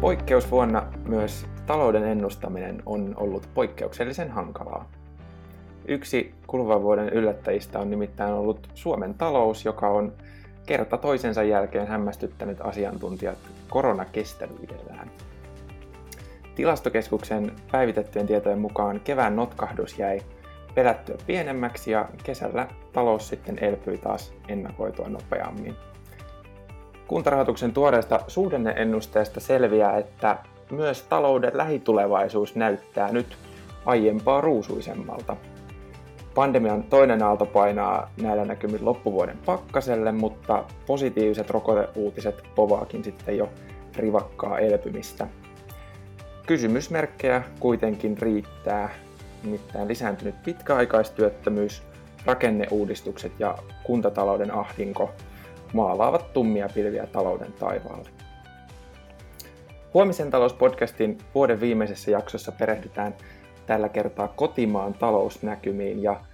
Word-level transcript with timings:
Poikkeusvuonna 0.00 0.86
myös 1.08 1.46
talouden 1.66 2.04
ennustaminen 2.04 2.82
on 2.86 3.14
ollut 3.16 3.48
poikkeuksellisen 3.54 4.30
hankalaa. 4.30 4.90
Yksi 5.88 6.34
kuluvan 6.46 6.82
vuoden 6.82 7.08
yllättäjistä 7.08 7.78
on 7.78 7.90
nimittäin 7.90 8.32
ollut 8.32 8.68
Suomen 8.74 9.14
talous, 9.14 9.64
joka 9.64 9.88
on 9.88 10.12
kerta 10.66 10.96
toisensa 10.96 11.42
jälkeen 11.42 11.86
hämmästyttänyt 11.86 12.60
asiantuntijat 12.60 13.38
koronakestävyydellään. 13.68 15.10
Tilastokeskuksen 16.54 17.52
päivitettyjen 17.72 18.26
tietojen 18.26 18.58
mukaan 18.58 19.00
kevään 19.00 19.36
notkahdus 19.36 19.98
jäi 19.98 20.20
pelättyä 20.74 21.16
pienemmäksi 21.26 21.90
ja 21.90 22.08
kesällä 22.24 22.68
talous 22.92 23.28
sitten 23.28 23.64
elpyi 23.64 23.98
taas 23.98 24.32
ennakoitua 24.48 25.08
nopeammin. 25.08 25.76
Kuntarahoituksen 27.08 27.72
tuoreesta 27.72 28.20
suhdenneennusteesta 28.28 29.40
selviää, 29.40 29.98
että 29.98 30.38
myös 30.70 31.02
talouden 31.02 31.50
lähitulevaisuus 31.54 32.56
näyttää 32.56 33.12
nyt 33.12 33.36
aiempaa 33.86 34.40
ruusuisemmalta. 34.40 35.36
Pandemian 36.34 36.82
toinen 36.82 37.22
aalto 37.22 37.46
painaa 37.46 38.10
näillä 38.22 38.44
näkymin 38.44 38.84
loppuvuoden 38.84 39.38
pakkaselle, 39.46 40.12
mutta 40.12 40.64
positiiviset 40.86 41.50
rokoteuutiset 41.50 42.42
povaakin 42.54 43.04
sitten 43.04 43.36
jo 43.36 43.48
rivakkaa 43.96 44.58
elpymistä. 44.58 45.26
Kysymysmerkkejä 46.46 47.42
kuitenkin 47.60 48.18
riittää, 48.18 48.90
nimittäin 49.44 49.88
lisääntynyt 49.88 50.42
pitkäaikaistyöttömyys, 50.42 51.82
rakenneuudistukset 52.26 53.32
ja 53.38 53.58
kuntatalouden 53.84 54.54
ahdinko 54.54 55.10
maalaavat 55.72 56.32
tummia 56.32 56.68
pilviä 56.74 57.06
talouden 57.06 57.52
taivaalle. 57.52 58.10
Huomisen 59.94 60.30
talouspodcastin 60.30 61.18
vuoden 61.34 61.60
viimeisessä 61.60 62.10
jaksossa 62.10 62.52
perehdytään 62.52 63.14
tällä 63.66 63.88
kertaa 63.88 64.28
kotimaan 64.28 64.94
talousnäkymiin 64.94 66.02
ja 66.02 66.24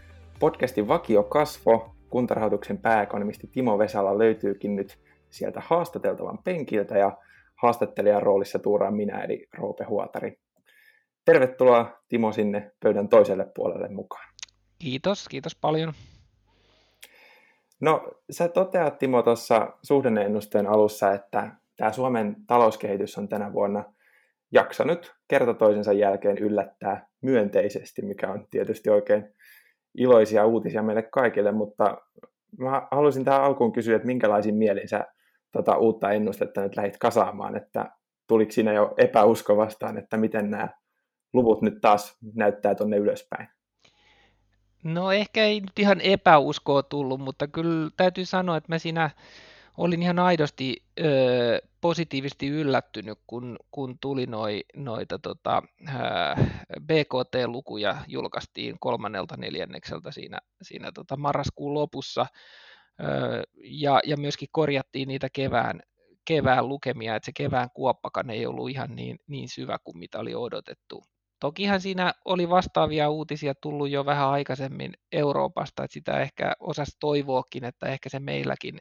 podcastin 0.40 0.88
vakio 0.88 1.22
kasvo, 1.22 1.94
kuntarahoituksen 2.10 2.78
pääekonomisti 2.78 3.46
Timo 3.46 3.78
Vesala 3.78 4.18
löytyykin 4.18 4.76
nyt 4.76 4.98
sieltä 5.30 5.62
haastateltavan 5.66 6.38
penkiltä 6.38 6.98
ja 6.98 7.18
haastattelijan 7.54 8.22
roolissa 8.22 8.58
tuuraan 8.58 8.94
minä 8.94 9.24
eli 9.24 9.48
Roope 9.52 9.84
Huotari. 9.84 10.38
Tervetuloa 11.24 12.00
Timo 12.08 12.32
sinne 12.32 12.72
pöydän 12.80 13.08
toiselle 13.08 13.46
puolelle 13.54 13.88
mukaan. 13.88 14.28
Kiitos, 14.78 15.28
kiitos 15.28 15.54
paljon. 15.54 15.92
No, 17.80 18.10
sä 18.30 18.48
toteat 18.48 18.98
Timo 18.98 19.22
tuossa 19.22 19.72
suhdanneennusteen 19.82 20.66
alussa, 20.66 21.12
että 21.12 21.50
tämä 21.76 21.92
Suomen 21.92 22.36
talouskehitys 22.46 23.18
on 23.18 23.28
tänä 23.28 23.52
vuonna 23.52 23.84
jaksanut 24.52 25.14
kerta 25.28 25.54
toisensa 25.54 25.92
jälkeen 25.92 26.38
yllättää 26.38 27.06
myönteisesti, 27.22 28.02
mikä 28.02 28.28
on 28.28 28.46
tietysti 28.50 28.90
oikein 28.90 29.34
iloisia 29.94 30.46
uutisia 30.46 30.82
meille 30.82 31.02
kaikille, 31.02 31.52
mutta 31.52 31.98
mä 32.58 32.88
haluaisin 32.90 33.24
tähän 33.24 33.42
alkuun 33.42 33.72
kysyä, 33.72 33.96
että 33.96 34.06
minkälaisin 34.06 34.54
mielin 34.54 34.88
sä 34.88 35.04
tota 35.52 35.76
uutta 35.76 36.10
ennustetta 36.10 36.60
nyt 36.60 36.76
lähdit 36.76 36.98
kasaamaan, 36.98 37.56
että 37.56 37.90
tuliko 38.28 38.52
siinä 38.52 38.72
jo 38.72 38.94
epäusko 38.96 39.56
vastaan, 39.56 39.98
että 39.98 40.16
miten 40.16 40.50
nämä 40.50 40.68
luvut 41.32 41.62
nyt 41.62 41.74
taas 41.80 42.18
näyttää 42.34 42.74
tuonne 42.74 42.96
ylöspäin? 42.96 43.48
No 44.84 45.12
ehkä 45.12 45.44
ei 45.44 45.60
nyt 45.60 45.78
ihan 45.78 46.00
epäuskoa 46.00 46.82
tullut, 46.82 47.20
mutta 47.20 47.48
kyllä 47.48 47.90
täytyy 47.96 48.24
sanoa, 48.24 48.56
että 48.56 48.72
mä 48.72 48.78
siinä 48.78 49.10
olin 49.76 50.02
ihan 50.02 50.18
aidosti 50.18 50.76
ö, 51.00 51.62
positiivisesti 51.80 52.48
yllättynyt, 52.48 53.18
kun, 53.26 53.56
kun 53.70 53.98
tuli 54.00 54.26
noi, 54.26 54.64
noita 54.76 55.18
tota, 55.18 55.62
BKT-lukuja 56.80 57.96
julkaistiin 58.08 58.76
kolmannelta 58.80 59.36
neljännekseltä 59.36 60.10
siinä, 60.10 60.38
siinä 60.62 60.92
tota 60.92 61.16
marraskuun 61.16 61.74
lopussa, 61.74 62.26
ö, 63.00 63.42
ja, 63.64 64.00
ja 64.06 64.16
myöskin 64.16 64.48
korjattiin 64.52 65.08
niitä 65.08 65.28
kevään, 65.32 65.80
kevään 66.24 66.68
lukemia, 66.68 67.16
että 67.16 67.26
se 67.26 67.32
kevään 67.32 67.68
kuoppakan 67.74 68.30
ei 68.30 68.46
ollut 68.46 68.70
ihan 68.70 68.96
niin, 68.96 69.18
niin 69.26 69.48
syvä 69.48 69.78
kuin 69.84 69.98
mitä 69.98 70.18
oli 70.18 70.34
odotettu. 70.34 71.04
Tokihan 71.44 71.80
siinä 71.80 72.14
oli 72.24 72.48
vastaavia 72.48 73.10
uutisia 73.10 73.54
tullut 73.54 73.90
jo 73.90 74.06
vähän 74.06 74.28
aikaisemmin 74.28 74.92
Euroopasta, 75.12 75.84
että 75.84 75.92
sitä 75.92 76.20
ehkä 76.20 76.52
osasi 76.60 76.96
toivoakin, 77.00 77.64
että 77.64 77.86
ehkä 77.86 78.08
se 78.08 78.20
meilläkin, 78.20 78.78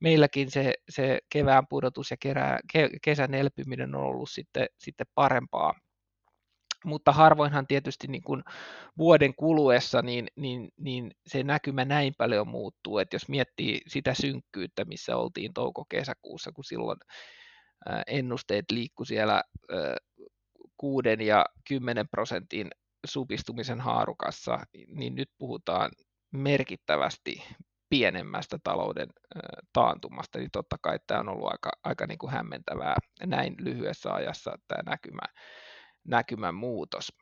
meilläkin 0.00 0.50
se, 0.50 0.74
se 0.88 1.18
kevään 1.32 1.66
pudotus 1.66 2.10
ja 2.10 2.16
kerää, 2.20 2.58
ke, 2.72 2.90
kesän 3.02 3.34
elpyminen 3.34 3.94
on 3.94 4.02
ollut 4.02 4.30
sitten, 4.30 4.66
sitten 4.78 5.06
parempaa. 5.14 5.74
Mutta 6.84 7.12
harvoinhan 7.12 7.66
tietysti 7.66 8.06
niin 8.06 8.22
kuin 8.22 8.42
vuoden 8.98 9.34
kuluessa 9.34 10.02
niin, 10.02 10.26
niin, 10.36 10.68
niin 10.76 11.10
se 11.26 11.42
näkymä 11.42 11.84
näin 11.84 12.14
paljon 12.18 12.48
muuttuu, 12.48 12.98
että 12.98 13.14
jos 13.14 13.28
miettii 13.28 13.80
sitä 13.86 14.14
synkkyyttä, 14.14 14.84
missä 14.84 15.16
oltiin 15.16 15.54
touko-kesäkuussa, 15.54 16.52
kun 16.52 16.64
silloin 16.64 16.98
ennusteet 18.06 18.64
liikku 18.70 19.04
siellä 19.04 19.42
6 20.78 21.08
ja 21.26 21.46
10 21.68 22.08
prosentin 22.08 22.70
supistumisen 23.06 23.80
haarukassa, 23.80 24.58
niin 24.88 25.14
nyt 25.14 25.30
puhutaan 25.38 25.90
merkittävästi 26.32 27.42
pienemmästä 27.90 28.58
talouden 28.64 29.08
taantumasta, 29.72 30.38
niin 30.38 30.50
totta 30.52 30.76
kai 30.82 30.98
tämä 31.06 31.20
on 31.20 31.28
ollut 31.28 31.52
aika, 31.52 31.70
aika 31.84 32.06
niin 32.06 32.18
kuin 32.18 32.32
hämmentävää 32.32 32.96
näin 33.26 33.54
lyhyessä 33.58 34.12
ajassa 34.12 34.58
tämä 34.68 34.82
näkymä, 34.86 35.22
näkymän 36.04 36.54
muutos. 36.54 37.12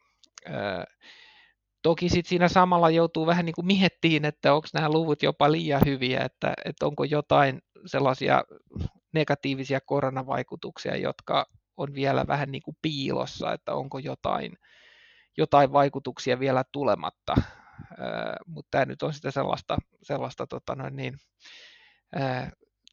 Toki 1.83 2.09
sitten 2.09 2.29
siinä 2.29 2.49
samalla 2.49 2.91
joutuu 2.91 3.27
vähän 3.27 3.45
niin 3.45 3.55
kuin 3.55 3.67
miettiin, 3.67 4.25
että 4.25 4.55
onko 4.55 4.69
nämä 4.75 4.89
luvut 4.89 5.23
jopa 5.23 5.53
liian 5.53 5.83
hyviä, 5.87 6.21
että, 6.21 6.55
että 6.65 6.87
onko 6.87 7.05
jotain 7.05 7.63
sellaisia 7.87 8.45
negatiivisia 9.15 9.81
koronavaikutuksia, 9.87 10.97
jotka 10.97 11.47
on 11.77 11.95
vielä 11.95 12.25
vähän 12.27 12.51
niin 12.51 12.63
kuin 12.63 12.77
piilossa, 12.83 13.53
että 13.53 13.75
onko 13.75 13.99
jotain, 13.99 14.59
jotain 15.37 15.73
vaikutuksia 15.73 16.39
vielä 16.41 16.65
tulematta. 16.73 17.35
Mutta 18.47 18.69
tämä 18.71 18.85
nyt 18.85 19.03
on 19.03 19.15
sitä 19.15 19.31
sellaista, 19.31 19.77
sellaista 20.03 20.47
tota 20.47 20.75
noin 20.75 20.97
niin, 20.97 21.15
ää, 22.15 22.51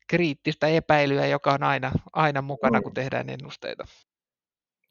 kriittistä 0.07 0.67
epäilyä, 0.67 1.25
joka 1.25 1.53
on 1.53 1.63
aina, 1.63 1.91
aina 2.13 2.41
mukana, 2.41 2.81
kun 2.81 2.94
tehdään 2.94 3.29
ennusteita. 3.29 3.85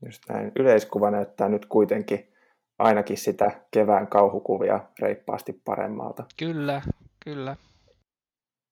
Just 0.04 0.22
näin. 0.28 0.52
Yleiskuva 0.58 1.10
näyttää 1.10 1.48
nyt 1.48 1.66
kuitenkin 1.66 2.32
ainakin 2.78 3.18
sitä 3.18 3.60
kevään 3.70 4.06
kauhukuvia 4.06 4.80
reippaasti 4.98 5.52
paremmalta. 5.64 6.24
Kyllä, 6.38 6.82
kyllä. 7.24 7.56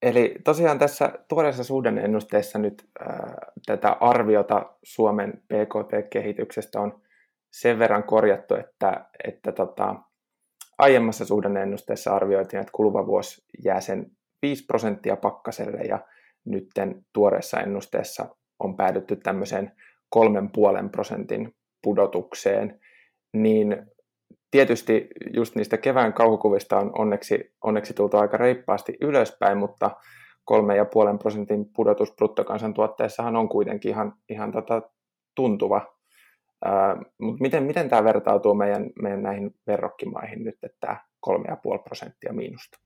Eli 0.03 0.35
tosiaan 0.45 0.79
tässä 0.79 1.13
tuoreessa 1.29 1.65
suhdanne-ennusteessa 1.65 2.59
nyt 2.59 2.89
ää, 3.01 3.35
tätä 3.67 3.97
arviota 4.01 4.77
Suomen 4.83 5.33
PKT-kehityksestä 5.33 6.81
on 6.81 7.01
sen 7.53 7.79
verran 7.79 8.05
korjattu, 8.05 8.55
että, 8.55 9.07
että 9.25 9.53
tota, 9.53 9.95
aiemmassa 10.79 11.25
suhdanne-ennusteessa 11.25 12.15
arvioitiin, 12.15 12.61
että 12.61 12.73
kuluva 12.73 13.07
vuosi 13.07 13.45
jää 13.65 13.81
sen 13.81 14.11
5 14.43 14.67
prosenttia 14.67 15.17
pakkaselle 15.17 15.81
ja 15.81 15.99
nyt 16.45 16.67
tuoreessa 17.13 17.61
ennusteessa 17.61 18.37
on 18.59 18.77
päädytty 18.77 19.17
tämmöiseen 19.17 19.73
3,5 20.17 20.89
prosentin 20.93 21.55
pudotukseen, 21.83 22.81
niin 23.33 23.87
tietysti 24.51 25.09
just 25.35 25.55
niistä 25.55 25.77
kevään 25.77 26.13
kauhukuvista 26.13 26.79
on 26.79 26.93
onneksi, 26.99 27.55
onneksi 27.65 27.95
tultu 27.95 28.17
aika 28.17 28.37
reippaasti 28.37 28.97
ylöspäin, 29.01 29.59
mutta 29.59 29.91
3,5 31.13 31.19
prosentin 31.19 31.67
pudotus 31.77 32.13
bruttokansantuotteessahan 32.13 33.37
on 33.37 33.49
kuitenkin 33.49 33.91
ihan, 33.91 34.13
ihan 34.29 34.53
tota 34.53 34.83
tuntuva. 35.35 35.97
Ää, 36.65 36.97
mutta 37.19 37.43
miten, 37.43 37.63
miten 37.63 37.89
tämä 37.89 38.05
vertautuu 38.05 38.55
meidän, 38.55 38.91
meidän 39.03 39.23
näihin 39.23 39.55
verrokkimaihin 39.67 40.45
nyt, 40.45 40.59
että 40.63 40.79
tämä 40.81 40.97
3,5 41.77 41.83
prosenttia 41.85 42.33
miinusta? 42.33 42.79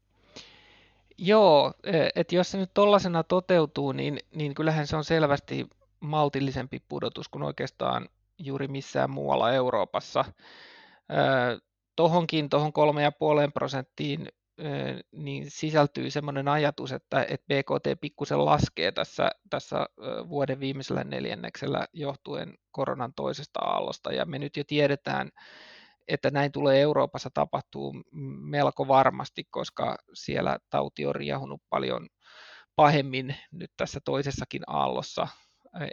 Joo, 1.18 1.72
e, 1.84 2.08
että 2.14 2.34
jos 2.34 2.50
se 2.50 2.58
nyt 2.58 2.70
tollaisena 2.74 3.22
toteutuu, 3.22 3.92
niin, 3.92 4.18
niin 4.34 4.54
kyllähän 4.54 4.86
se 4.86 4.96
on 4.96 5.04
selvästi 5.04 5.66
maltillisempi 6.00 6.82
pudotus 6.88 7.28
kuin 7.28 7.42
oikeastaan 7.42 8.08
juuri 8.38 8.68
missään 8.68 9.10
muualla 9.10 9.52
Euroopassa 9.52 10.24
tuohonkin, 11.96 12.48
tuohon 12.48 12.72
kolme 12.72 13.02
ja 13.02 13.12
puoleen 13.12 13.52
prosenttiin 13.52 14.28
niin 15.12 15.50
sisältyy 15.50 16.10
sellainen 16.10 16.48
ajatus, 16.48 16.92
että, 16.92 17.22
että 17.22 17.46
BKT 17.48 18.00
pikkusen 18.00 18.44
laskee 18.44 18.92
tässä, 18.92 19.30
tässä 19.50 19.86
vuoden 20.28 20.60
viimeisellä 20.60 21.04
neljänneksellä 21.04 21.86
johtuen 21.92 22.54
koronan 22.70 23.12
toisesta 23.16 23.60
aallosta. 23.60 24.12
Ja 24.12 24.24
me 24.24 24.38
nyt 24.38 24.56
jo 24.56 24.64
tiedetään, 24.66 25.30
että 26.08 26.30
näin 26.30 26.52
tulee 26.52 26.80
Euroopassa 26.80 27.30
tapahtuu 27.34 27.94
melko 28.50 28.88
varmasti, 28.88 29.44
koska 29.50 29.96
siellä 30.14 30.58
tauti 30.70 31.06
on 31.06 31.14
riehunut 31.14 31.62
paljon 31.70 32.08
pahemmin 32.76 33.36
nyt 33.52 33.70
tässä 33.76 34.00
toisessakin 34.04 34.62
aallossa 34.66 35.28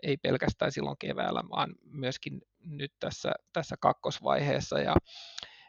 ei 0.03 0.17
pelkästään 0.17 0.71
silloin 0.71 0.97
keväällä, 0.99 1.43
vaan 1.49 1.75
myöskin 1.83 2.41
nyt 2.65 2.93
tässä, 2.99 3.31
tässä 3.53 3.75
kakkosvaiheessa. 3.79 4.79
Ja, 4.79 4.95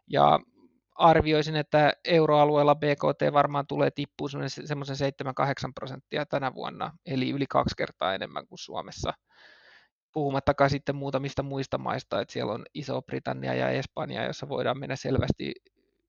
ja 0.07 0.41
arvioisin, 0.95 1.57
että 1.57 1.93
euroalueella 2.05 2.75
BKT 2.75 3.33
varmaan 3.33 3.67
tulee 3.67 3.91
tippua 3.91 4.29
semmoisen 4.65 5.13
7-8 5.69 5.73
prosenttia 5.75 6.27
tänä 6.27 6.55
vuonna, 6.55 6.93
eli 7.07 7.31
yli 7.31 7.47
kaksi 7.47 7.75
kertaa 7.77 8.15
enemmän 8.15 8.47
kuin 8.47 8.59
Suomessa. 8.59 9.13
Puhumattakaan 10.13 10.71
sitten 10.71 10.97
muutamista 10.97 11.43
muista 11.43 11.79
maista, 11.79 12.21
että 12.21 12.33
siellä 12.33 12.53
on 12.53 12.65
Iso-Britannia 12.75 13.55
ja 13.55 13.69
Espanja, 13.69 14.25
jossa 14.25 14.49
voidaan 14.49 14.79
mennä 14.79 14.97
selvästi 14.97 15.55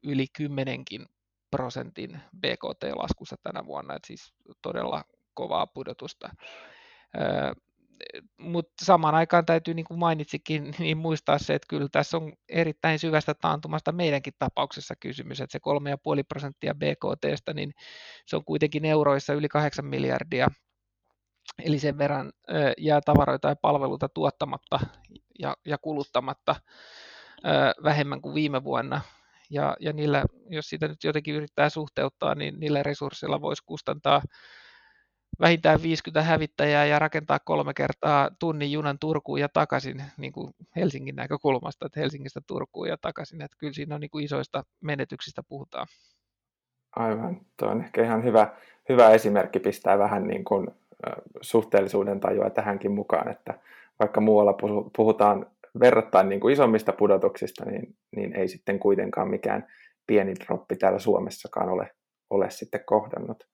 yli 0.04 0.26
kymmenenkin 0.38 1.06
prosentin 1.52 2.22
BKT-laskussa 2.40 3.36
tänä 3.44 3.66
vuonna, 3.66 3.96
että 3.96 4.08
siis 4.08 4.34
todella 4.62 5.04
kovaa 5.34 5.68
pudotusta. 5.68 6.30
Mutta 8.38 8.86
samaan 8.86 9.16
aikaan 9.16 9.46
täytyy, 9.46 9.74
niin 9.74 9.86
kuin 9.86 10.00
mainitsikin, 10.00 10.76
niin 10.80 10.98
muistaa 10.98 11.38
se, 11.38 11.56
että 11.56 11.66
kyllä 11.70 11.88
tässä 11.92 12.18
on 12.18 12.34
erittäin 12.50 13.00
syvästä 13.00 13.34
taantumasta 13.34 13.92
meidänkin 13.92 14.34
tapauksessa 14.40 14.96
kysymys, 15.00 15.42
että 15.42 15.52
se 15.52 15.60
3,5 16.20 16.24
prosenttia 16.28 16.76
BKTstä, 16.76 17.54
niin 17.54 17.74
se 18.26 18.36
on 18.36 18.46
kuitenkin 18.46 18.86
euroissa 18.86 19.34
yli 19.34 19.50
8 19.50 19.86
miljardia, 19.86 20.48
eli 21.66 21.80
sen 21.80 21.98
verran 21.98 22.32
jää 22.78 23.02
tavaroita 23.02 23.48
ja 23.50 23.56
palveluita 23.56 24.10
tuottamatta 24.10 24.80
ja, 25.40 25.58
ja 25.66 25.78
kuluttamatta 25.78 26.56
vähemmän 27.84 28.22
kuin 28.22 28.36
viime 28.36 28.64
vuonna, 28.64 29.02
ja, 29.50 29.78
ja 29.80 29.94
niillä, 29.94 30.26
jos 30.50 30.70
sitä 30.70 30.88
nyt 30.88 31.04
jotenkin 31.04 31.36
yrittää 31.36 31.70
suhteuttaa, 31.70 32.36
niin 32.36 32.60
niillä 32.60 32.84
resursseilla 32.84 33.42
voisi 33.42 33.64
kustantaa 33.66 34.22
vähintään 35.40 35.84
50 35.84 36.22
hävittäjää 36.22 36.86
ja 36.86 37.00
rakentaa 37.00 37.40
kolme 37.40 37.74
kertaa 37.74 38.30
tunnin 38.40 38.72
junan 38.72 39.00
Turkuun 39.00 39.40
ja 39.40 39.50
takaisin 39.50 40.04
niin 40.18 40.32
kuin 40.32 40.54
Helsingin 40.76 41.16
näkökulmasta, 41.16 41.86
että 41.86 42.00
Helsingistä 42.00 42.42
Turkuun 42.48 42.88
ja 42.88 42.98
takaisin, 42.98 43.42
että 43.42 43.58
kyllä 43.60 43.74
siinä 43.74 43.96
on 43.96 44.02
niin 44.02 44.12
kuin 44.12 44.26
isoista 44.26 44.64
menetyksistä 44.82 45.44
puhutaan. 45.44 45.88
Aivan, 46.96 47.42
tuo 47.58 47.70
on 47.70 47.82
ehkä 47.84 48.04
ihan 48.04 48.24
hyvä, 48.24 48.54
hyvä 48.90 49.10
esimerkki 49.10 49.60
pistää 49.60 50.00
vähän 50.00 50.28
niin 50.28 50.44
kuin 50.44 50.68
suhteellisuuden 51.42 52.20
tajua 52.20 52.50
tähänkin 52.50 52.92
mukaan, 52.92 53.32
että 53.32 53.60
vaikka 54.00 54.22
muualla 54.22 54.54
puhutaan 54.96 55.46
verrattain 55.80 56.30
niin 56.30 56.40
kuin 56.40 56.54
isommista 56.54 56.94
pudotuksista, 56.94 57.66
niin, 57.66 57.96
niin 58.16 58.36
ei 58.36 58.48
sitten 58.48 58.80
kuitenkaan 58.80 59.30
mikään 59.30 59.68
pieni 60.08 60.36
droppi 60.36 60.76
täällä 60.76 61.00
Suomessakaan 61.00 61.70
ole, 61.70 61.92
ole 62.30 62.50
sitten 62.50 62.86
kohdannut. 62.86 63.48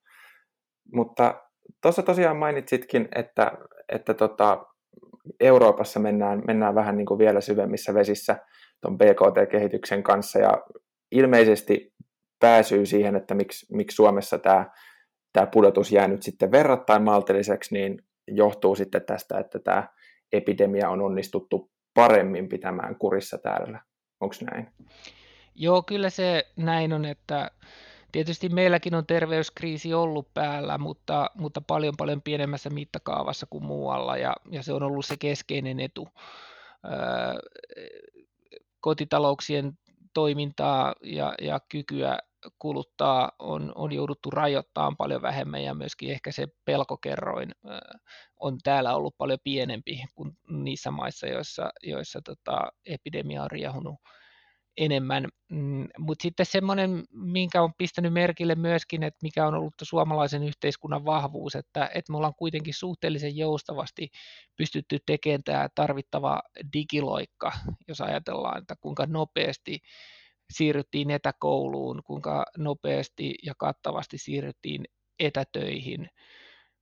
Mutta 0.94 1.49
tuossa 1.82 2.04
tosiaan 2.04 2.38
mainitsitkin, 2.38 3.08
että, 3.16 3.52
että 3.90 4.14
tota, 4.14 4.66
Euroopassa 5.40 6.00
mennään, 6.00 6.42
mennään 6.48 6.76
vähän 6.76 6.98
niin 6.98 7.06
kuin 7.06 7.18
vielä 7.18 7.42
syvemmissä 7.42 7.94
vesissä 7.94 8.38
tuon 8.82 8.98
BKT-kehityksen 8.98 10.04
kanssa 10.04 10.40
ja 10.40 10.64
ilmeisesti 11.12 11.94
pääsyy 12.40 12.86
siihen, 12.86 13.16
että 13.16 13.36
miksi, 13.36 13.76
miksi 13.76 13.96
Suomessa 13.96 14.40
tämä, 14.40 14.66
tämä 15.34 15.46
pudotus 15.46 15.92
jää 15.92 16.08
nyt 16.08 16.24
sitten 16.24 16.52
verrattain 16.52 17.04
maltilliseksi, 17.04 17.74
niin 17.74 18.02
johtuu 18.28 18.76
sitten 18.76 19.06
tästä, 19.06 19.40
että 19.40 19.60
tämä 19.60 19.88
epidemia 20.32 20.90
on 20.90 21.02
onnistuttu 21.02 21.72
paremmin 21.94 22.50
pitämään 22.50 22.96
kurissa 22.96 23.38
täällä. 23.38 23.80
Onko 24.20 24.36
näin? 24.52 24.68
Joo, 25.56 25.84
kyllä 25.84 26.10
se 26.10 26.44
näin 26.56 26.94
on, 26.94 27.06
että 27.06 27.52
tietysti 28.12 28.50
meilläkin 28.50 28.96
on 28.96 29.06
terveyskriisi 29.06 29.94
ollut 29.94 30.34
päällä, 30.34 30.78
mutta, 30.78 31.32
mutta 31.36 31.62
paljon 31.62 31.94
paljon 31.98 32.22
pienemmässä 32.22 32.70
mittakaavassa 32.70 33.48
kuin 33.50 33.66
muualla 33.66 34.18
ja, 34.18 34.36
ja 34.52 34.64
se 34.64 34.74
on 34.74 34.84
ollut 34.84 35.06
se 35.06 35.18
keskeinen 35.18 35.80
etu. 35.80 36.08
Öö, 36.86 37.40
kotitalouksien 38.80 39.78
toimintaa 40.14 40.96
ja, 41.04 41.34
ja 41.42 41.60
kykyä 41.70 42.20
kuluttaa 42.60 43.32
on, 43.40 43.72
on 43.76 43.92
jouduttu 43.92 44.30
rajoittamaan 44.30 44.98
paljon 44.98 45.22
vähemmän 45.22 45.64
ja 45.64 45.74
myöskin 45.74 46.12
ehkä 46.12 46.32
se 46.32 46.48
pelkokerroin 46.66 47.52
on 48.40 48.58
täällä 48.64 48.96
ollut 48.96 49.18
paljon 49.18 49.40
pienempi 49.44 50.04
kuin 50.16 50.38
niissä 50.50 50.92
maissa, 50.92 51.28
joissa, 51.28 51.70
joissa 51.84 52.22
tota, 52.22 52.72
epidemia 52.86 53.44
on 53.44 53.52
riehunut 53.52 53.96
enemmän. 54.80 55.28
Mm, 55.50 55.88
Mutta 55.98 56.24
sitten 56.24 56.46
semmoinen, 56.46 57.04
minkä 57.12 57.62
on 57.62 57.74
pistänyt 57.78 58.14
merkille 58.14 58.56
myöskin, 58.56 59.04
että 59.04 59.20
mikä 59.24 59.48
on 59.48 59.56
ollut 59.56 59.74
suomalaisen 59.84 60.44
yhteiskunnan 60.44 61.06
vahvuus, 61.06 61.56
että, 61.56 61.90
että 61.96 62.12
me 62.12 62.18
ollaan 62.18 62.36
kuitenkin 62.38 62.74
suhteellisen 62.74 63.38
joustavasti 63.38 64.10
pystytty 64.56 64.98
tekemään 65.06 65.44
tämä 65.46 65.68
tarvittava 65.76 66.42
digiloikka, 66.74 67.52
jos 67.88 68.02
ajatellaan, 68.02 68.58
että 68.62 68.76
kuinka 68.82 69.06
nopeasti 69.06 69.80
siirryttiin 70.54 71.12
etäkouluun, 71.12 72.02
kuinka 72.06 72.46
nopeasti 72.58 73.36
ja 73.44 73.54
kattavasti 73.58 74.18
siirryttiin 74.18 74.86
etätöihin. 75.20 76.10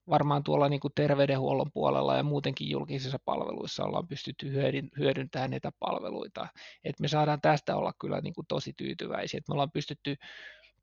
Varmaan 0.10 0.44
tuolla 0.44 0.70
niin 0.70 0.80
kuin 0.80 0.94
terveydenhuollon 0.96 1.72
puolella 1.74 2.16
ja 2.16 2.24
muutenkin 2.24 2.70
julkisissa 2.70 3.20
palveluissa 3.26 3.84
ollaan 3.84 4.08
pystytty 4.08 4.54
hyödyntämään 5.00 5.54
etäpalveluita. 5.54 6.48
Et 6.84 7.00
me 7.00 7.08
saadaan 7.08 7.42
tästä 7.42 7.76
olla 7.76 7.94
kyllä 8.00 8.22
niin 8.22 8.34
kuin 8.34 8.48
tosi 8.48 8.74
tyytyväisiä. 8.78 9.38
Et 9.38 9.48
me 9.48 9.54
ollaan 9.54 9.72
pystytty 9.72 10.16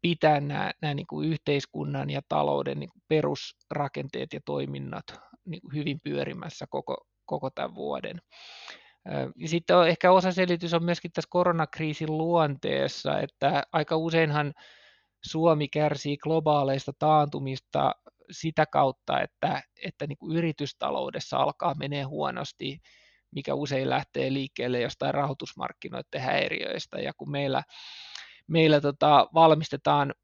pitämään 0.02 0.48
nämä, 0.48 0.70
nämä 0.82 0.94
niin 0.94 1.06
kuin 1.06 1.28
yhteiskunnan 1.28 2.10
ja 2.10 2.20
talouden 2.28 2.80
niin 2.80 2.90
kuin 2.90 3.02
perusrakenteet 3.08 4.32
ja 4.32 4.40
toiminnat 4.44 5.04
niin 5.44 5.60
kuin 5.60 5.74
hyvin 5.74 6.00
pyörimässä 6.00 6.66
koko, 6.70 7.06
koko 7.24 7.50
tämän 7.50 7.74
vuoden. 7.74 8.20
Ja 9.36 9.48
sitten 9.48 9.76
on, 9.76 9.88
ehkä 9.88 10.12
osa 10.12 10.32
selitys 10.32 10.74
on 10.74 10.84
myöskin 10.84 11.12
tässä 11.12 11.28
koronakriisin 11.30 12.18
luonteessa, 12.18 13.20
että 13.20 13.62
aika 13.72 13.96
useinhan 13.96 14.54
Suomi 15.24 15.68
kärsii 15.68 16.16
globaaleista 16.16 16.92
taantumista 16.98 17.94
sitä 18.30 18.66
kautta, 18.66 19.20
että, 19.20 19.62
että 19.84 20.06
niin 20.06 20.18
kuin 20.18 20.36
yritystaloudessa 20.36 21.36
alkaa 21.36 21.74
menee 21.74 22.02
huonosti, 22.02 22.80
mikä 23.30 23.54
usein 23.54 23.90
lähtee 23.90 24.32
liikkeelle 24.32 24.80
jostain 24.80 25.14
rahoitusmarkkinoiden 25.14 26.20
häiriöistä. 26.20 26.98
Ja 27.00 27.12
kun 27.16 27.30
meillä, 27.30 27.62
meillä 28.46 28.80
tota, 28.80 29.28
valmistetaan 29.34 30.14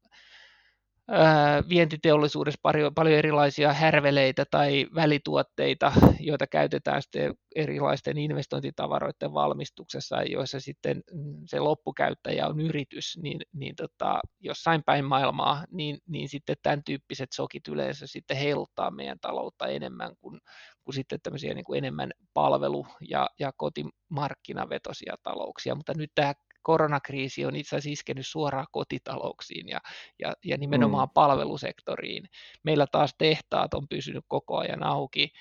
vientiteollisuudessa 1.69 2.59
paljon, 2.95 3.17
erilaisia 3.17 3.73
härveleitä 3.73 4.45
tai 4.51 4.87
välituotteita, 4.95 5.91
joita 6.19 6.47
käytetään 6.47 7.01
sitten 7.01 7.33
erilaisten 7.55 8.17
investointitavaroiden 8.17 9.33
valmistuksessa, 9.33 10.23
joissa 10.23 10.59
sitten 10.59 11.01
mm, 11.13 11.35
se 11.45 11.59
loppukäyttäjä 11.59 12.47
on 12.47 12.59
yritys, 12.59 13.19
niin, 13.21 13.41
niin 13.53 13.75
tota, 13.75 14.19
jossain 14.39 14.83
päin 14.83 15.05
maailmaa, 15.05 15.65
niin, 15.71 15.97
niin 16.07 16.29
sitten 16.29 16.55
tämän 16.63 16.83
tyyppiset 16.83 17.29
sokit 17.33 17.67
yleensä 17.67 18.07
sitten 18.07 18.37
heiluttaa 18.37 18.91
meidän 18.91 19.19
taloutta 19.21 19.67
enemmän 19.67 20.15
kuin, 20.21 20.41
kuin 20.83 20.95
sitten 20.95 21.19
tämmöisiä 21.23 21.53
niin 21.53 21.65
kuin 21.65 21.77
enemmän 21.77 22.11
palvelu- 22.33 22.87
ja, 23.09 23.29
ja 23.39 23.51
kotimarkkinavetosia 23.57 25.15
talouksia, 25.23 25.75
mutta 25.75 25.93
nyt 25.97 26.11
tämä 26.15 26.33
koronakriisi 26.61 27.45
on 27.45 27.55
itse 27.55 27.75
asiassa 27.75 27.93
iskenyt 27.93 28.27
suoraan 28.27 28.67
kotitalouksiin 28.71 29.69
ja, 29.69 29.79
ja, 30.19 30.33
ja 30.45 30.57
nimenomaan 30.57 31.07
mm. 31.07 31.13
palvelusektoriin. 31.13 32.29
Meillä 32.63 32.87
taas 32.91 33.15
tehtaat 33.17 33.73
on 33.73 33.87
pysynyt 33.87 34.25
koko 34.27 34.57
ajan 34.57 34.83
auki 34.83 35.33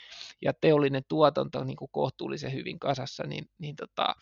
ja 0.43 0.53
teollinen 0.61 1.03
tuotanto 1.09 1.59
on 1.59 1.67
niin 1.67 1.77
kuin 1.77 1.91
kohtuullisen 1.93 2.53
hyvin 2.53 2.79
kasassa, 2.79 3.25
niin, 3.27 3.45
niin 3.59 3.77
tota, 3.77 4.15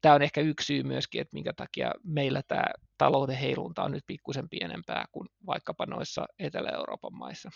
tämä 0.00 0.14
on 0.14 0.22
ehkä 0.22 0.40
yksi 0.40 0.66
syy 0.66 0.82
myöskin, 0.82 1.20
että 1.20 1.34
minkä 1.34 1.52
takia 1.52 1.92
meillä 2.04 2.42
tämä 2.48 2.64
talouden 2.98 3.36
heilunta 3.36 3.82
on 3.82 3.92
nyt 3.92 4.04
pikkusen 4.06 4.48
pienempää 4.48 5.04
kuin 5.12 5.28
vaikkapa 5.46 5.86
noissa 5.86 6.26
Etelä-Euroopan 6.38 7.14
maissa. 7.14 7.50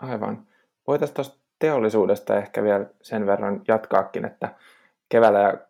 Aivan. 0.00 0.46
Voitaisiin 0.86 1.14
tuosta 1.14 1.38
teollisuudesta 1.58 2.36
ehkä 2.36 2.62
vielä 2.62 2.86
sen 3.02 3.26
verran 3.26 3.62
jatkaakin, 3.68 4.24
että 4.24 4.54
keväällä 5.08 5.40
ja 5.40 5.67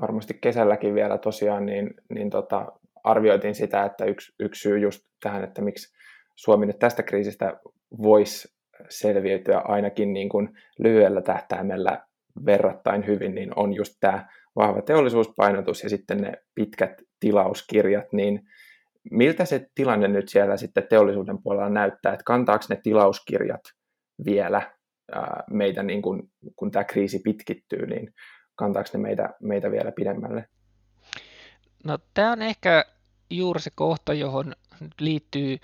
varmasti 0.00 0.38
kesälläkin 0.40 0.94
vielä 0.94 1.18
tosiaan, 1.18 1.66
niin, 1.66 1.90
niin 2.14 2.30
tota, 2.30 2.72
arvioitiin 3.04 3.54
sitä, 3.54 3.84
että 3.84 4.04
yksi, 4.04 4.34
yksi 4.40 4.60
syy 4.60 4.78
just 4.78 5.00
tähän, 5.22 5.44
että 5.44 5.62
miksi 5.62 5.94
Suomi 6.36 6.66
nyt 6.66 6.78
tästä 6.78 7.02
kriisistä 7.02 7.60
voisi 8.02 8.48
selviytyä 8.88 9.58
ainakin 9.58 10.12
niin 10.12 10.28
kuin 10.28 10.48
lyhyellä 10.78 11.22
tähtäimellä 11.22 12.02
verrattain 12.46 13.06
hyvin, 13.06 13.34
niin 13.34 13.50
on 13.56 13.74
just 13.74 13.94
tämä 14.00 14.28
vahva 14.56 14.82
teollisuuspainotus 14.82 15.82
ja 15.82 15.88
sitten 15.88 16.18
ne 16.18 16.32
pitkät 16.54 17.02
tilauskirjat, 17.20 18.12
niin 18.12 18.40
miltä 19.10 19.44
se 19.44 19.66
tilanne 19.74 20.08
nyt 20.08 20.28
siellä 20.28 20.56
sitten 20.56 20.86
teollisuuden 20.90 21.42
puolella 21.42 21.68
näyttää, 21.68 22.12
että 22.12 22.24
kantaako 22.24 22.64
ne 22.68 22.80
tilauskirjat 22.82 23.60
vielä 24.24 24.62
meitä, 25.50 25.82
niin 25.82 26.02
kun, 26.02 26.28
kun 26.56 26.70
tämä 26.70 26.84
kriisi 26.84 27.20
pitkittyy, 27.24 27.86
niin 27.86 28.14
kantaako 28.58 28.88
ne 28.92 28.98
meitä, 28.98 29.34
meitä 29.40 29.70
vielä 29.70 29.92
pidemmälle? 29.92 30.48
No 31.84 31.98
tämä 32.14 32.32
on 32.32 32.42
ehkä 32.42 32.84
juuri 33.30 33.60
se 33.60 33.70
kohta, 33.74 34.12
johon 34.12 34.54
liittyy 35.00 35.58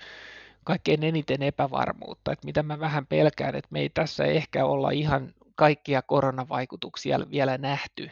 kaikkein 0.63 1.03
eniten 1.03 1.43
epävarmuutta, 1.43 2.31
että 2.31 2.45
mitä 2.45 2.63
mä 2.63 2.79
vähän 2.79 3.07
pelkään, 3.07 3.55
että 3.55 3.67
me 3.71 3.79
ei 3.79 3.89
tässä 3.89 4.25
ehkä 4.25 4.65
olla 4.65 4.91
ihan 4.91 5.33
kaikkia 5.55 6.01
koronavaikutuksia 6.01 7.19
vielä 7.31 7.57
nähty. 7.57 8.09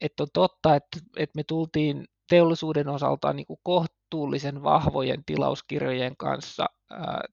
Että 0.00 0.22
on 0.22 0.28
totta, 0.32 0.76
että, 0.76 0.98
että 1.16 1.36
me 1.36 1.42
tultiin 1.44 2.04
teollisuuden 2.28 2.88
osalta 2.88 3.32
niin 3.32 3.46
kuin 3.46 3.60
kohtuullisen 3.62 4.62
vahvojen 4.62 5.24
tilauskirjojen 5.24 6.16
kanssa 6.16 6.66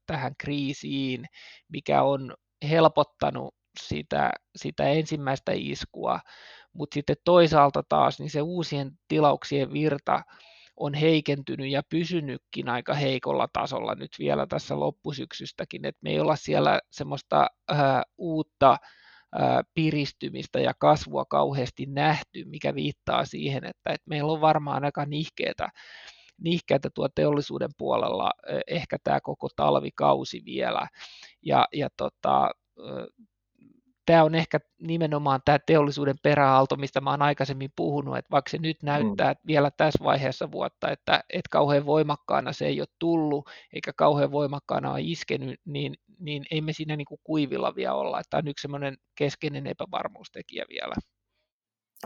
tähän 0.06 0.36
kriisiin, 0.38 1.26
mikä 1.70 2.04
on 2.04 2.34
helpottanut 2.70 3.56
sitä, 3.80 4.32
sitä 4.56 4.84
ensimmäistä 4.84 5.52
iskua, 5.56 6.20
mutta 6.74 6.94
sitten 6.94 7.16
toisaalta 7.24 7.84
taas 7.90 8.20
niin 8.20 8.30
se 8.30 8.42
uusien 8.42 8.92
tilauksien 9.08 9.74
virta 9.74 10.22
on 10.78 10.94
heikentynyt 10.94 11.72
ja 11.72 11.84
pysynytkin 11.90 12.70
aika 12.70 12.94
heikolla 12.94 13.48
tasolla 13.54 13.96
nyt 13.96 14.12
vielä 14.20 14.48
tässä 14.48 14.80
loppusyksystäkin, 14.80 15.86
että 15.86 16.00
me 16.04 16.10
ei 16.10 16.20
olla 16.20 16.36
siellä 16.36 16.80
semmoista 16.92 17.48
äh, 17.72 18.02
uutta 18.18 18.72
äh, 18.72 19.58
piristymistä 19.74 20.60
ja 20.60 20.74
kasvua 20.74 21.26
kauheasti 21.26 21.86
nähty, 21.86 22.46
mikä 22.46 22.76
viittaa 22.76 23.26
siihen, 23.26 23.66
että, 23.66 23.94
että 23.94 24.10
meillä 24.10 24.32
on 24.32 24.42
varmaan 24.42 24.86
aika 24.86 25.06
nihkeätä, 25.06 25.70
nihkeätä 26.42 26.90
tuo 26.90 27.10
teollisuuden 27.16 27.70
puolella 27.78 28.32
ehkä 28.68 28.98
tämä 29.04 29.22
koko 29.22 29.50
talvikausi 29.56 30.42
vielä. 30.46 30.88
Ja, 31.42 31.68
ja 31.74 31.90
tota, 31.98 32.52
tämä 34.06 34.24
on 34.24 34.36
ehkä 34.36 34.60
nimenomaan 34.82 35.42
tämä 35.46 35.60
teollisuuden 35.60 36.16
peräaalto, 36.24 36.76
mistä 36.76 37.02
mä 37.02 37.10
oon 37.10 37.22
aikaisemmin 37.22 37.72
puhunut, 37.76 38.18
että 38.18 38.32
vaikka 38.32 38.50
se 38.50 38.58
nyt 38.58 38.84
mm. 38.84 38.86
näyttää 38.86 39.34
mm. 39.34 39.40
vielä 39.48 39.72
tässä 39.72 40.04
vaiheessa 40.04 40.52
vuotta, 40.52 40.92
että, 40.92 41.24
että 41.30 41.50
kauhean 41.52 41.86
voimakkaana 41.86 42.54
se 42.54 42.66
ei 42.66 42.82
ole 42.82 42.88
tullut, 43.00 43.50
eikä 43.74 43.92
kauhean 43.96 44.32
voimakkaana 44.32 44.92
ole 44.92 45.02
iskenyt, 45.02 45.60
niin, 45.66 45.94
niin 46.20 46.44
ei 46.52 46.62
me 46.62 46.74
siinä 46.74 46.96
niin 46.96 47.06
kuin 47.06 47.22
kuivilla 47.24 47.76
vielä 47.76 47.94
olla, 47.94 48.22
tämä 48.30 48.40
on 48.40 48.48
yksi 48.48 48.62
semmoinen 48.62 48.98
keskeinen 49.16 49.68
epävarmuustekijä 49.68 50.66
vielä. 50.70 50.96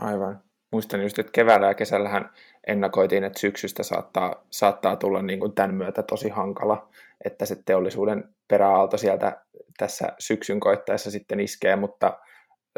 Aivan. 0.00 0.42
Muistan 0.72 1.02
just, 1.02 1.18
että 1.18 1.32
keväällä 1.32 1.66
ja 1.66 1.74
kesällähän 1.74 2.30
ennakoitiin, 2.66 3.24
että 3.24 3.40
syksystä 3.40 3.82
saattaa, 3.82 4.46
saattaa 4.50 4.96
tulla 4.96 5.22
niin 5.22 5.40
kuin 5.40 5.52
tämän 5.52 5.74
myötä 5.74 6.02
tosi 6.02 6.28
hankala, 6.28 6.88
että 7.24 7.46
se 7.46 7.56
teollisuuden 7.64 8.24
peräaalto 8.48 8.96
sieltä 8.96 9.44
tässä 9.78 10.12
syksyn 10.18 10.60
koittaessa 10.60 11.10
sitten 11.10 11.40
iskee, 11.40 11.76
mutta 11.76 12.18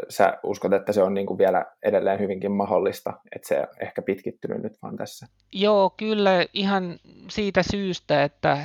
sä 0.09 0.37
uskot, 0.43 0.73
että 0.73 0.93
se 0.93 1.03
on 1.03 1.13
niin 1.13 1.27
kuin 1.27 1.37
vielä 1.37 1.65
edelleen 1.83 2.19
hyvinkin 2.19 2.51
mahdollista, 2.51 3.13
että 3.35 3.47
se 3.47 3.67
ehkä 3.81 4.01
pitkittynyt 4.01 4.63
nyt 4.63 4.73
vaan 4.81 4.95
tässä? 4.95 5.27
Joo, 5.51 5.89
kyllä 5.97 6.45
ihan 6.53 6.99
siitä 7.29 7.63
syystä, 7.71 8.23
että, 8.23 8.57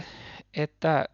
että 0.56 1.04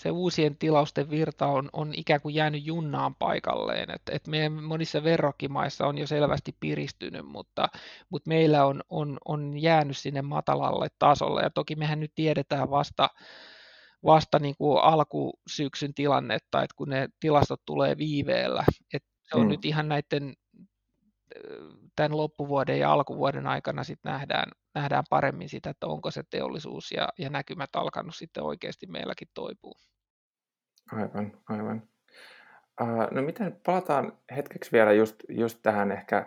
se 0.00 0.10
uusien 0.10 0.56
tilausten 0.56 1.10
virta 1.10 1.46
on, 1.46 1.68
on 1.72 1.92
ikään 1.96 2.20
kuin 2.20 2.34
jäänyt 2.34 2.66
junnaan 2.66 3.14
paikalleen. 3.14 3.90
että 3.90 4.12
että 4.12 4.30
meidän 4.30 4.52
monissa 4.52 5.04
verrokkimaissa 5.04 5.86
on 5.86 5.98
jo 5.98 6.06
selvästi 6.06 6.56
piristynyt, 6.60 7.26
mutta, 7.26 7.68
mutta 8.10 8.28
meillä 8.28 8.66
on, 8.66 8.82
on, 8.90 9.18
on 9.24 9.58
jäänyt 9.58 9.96
sinne 9.96 10.22
matalalle 10.22 10.88
tasolle. 10.98 11.42
Ja 11.42 11.50
toki 11.50 11.76
mehän 11.76 12.00
nyt 12.00 12.12
tiedetään 12.14 12.70
vasta, 12.70 13.08
vasta 14.04 14.38
niin 14.38 14.54
kuin 14.58 14.82
alkusyksyn 14.82 15.94
tilannetta, 15.94 16.62
että 16.62 16.74
kun 16.76 16.88
ne 16.88 17.08
tilastot 17.20 17.60
tulee 17.66 17.96
viiveellä, 17.98 18.64
että 18.94 19.08
se 19.22 19.36
on 19.36 19.42
mm. 19.42 19.48
nyt 19.48 19.64
ihan 19.64 19.88
näiden 19.88 20.34
tämän 21.96 22.16
loppuvuoden 22.16 22.78
ja 22.78 22.92
alkuvuoden 22.92 23.46
aikana 23.46 23.84
sitten 23.84 24.12
nähdään, 24.12 24.52
nähdään 24.74 25.04
paremmin 25.10 25.48
sitä, 25.48 25.70
että 25.70 25.86
onko 25.86 26.10
se 26.10 26.22
teollisuus 26.30 26.92
ja, 26.92 27.08
ja 27.18 27.30
näkymät 27.30 27.76
alkanut 27.76 28.14
sitten 28.14 28.42
oikeasti 28.42 28.86
meilläkin 28.86 29.28
toipuu. 29.34 29.74
Aivan, 30.92 31.32
aivan. 31.48 31.82
No 33.10 33.22
miten 33.22 33.60
palataan 33.66 34.18
hetkeksi 34.36 34.72
vielä 34.72 34.92
just, 34.92 35.16
just 35.28 35.58
tähän 35.62 35.92
ehkä 35.92 36.26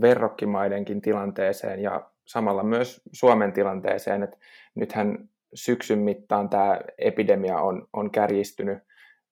verrokkimaidenkin 0.00 1.00
tilanteeseen 1.00 1.82
ja 1.82 2.10
samalla 2.24 2.62
myös 2.62 3.02
Suomen 3.12 3.52
tilanteeseen, 3.52 4.22
että 4.22 4.36
nythän 4.74 5.28
syksyn 5.54 5.98
mittaan 5.98 6.48
tämä 6.48 6.80
epidemia 6.98 7.58
on, 7.58 7.88
on 7.92 8.10
kärjistynyt 8.10 8.78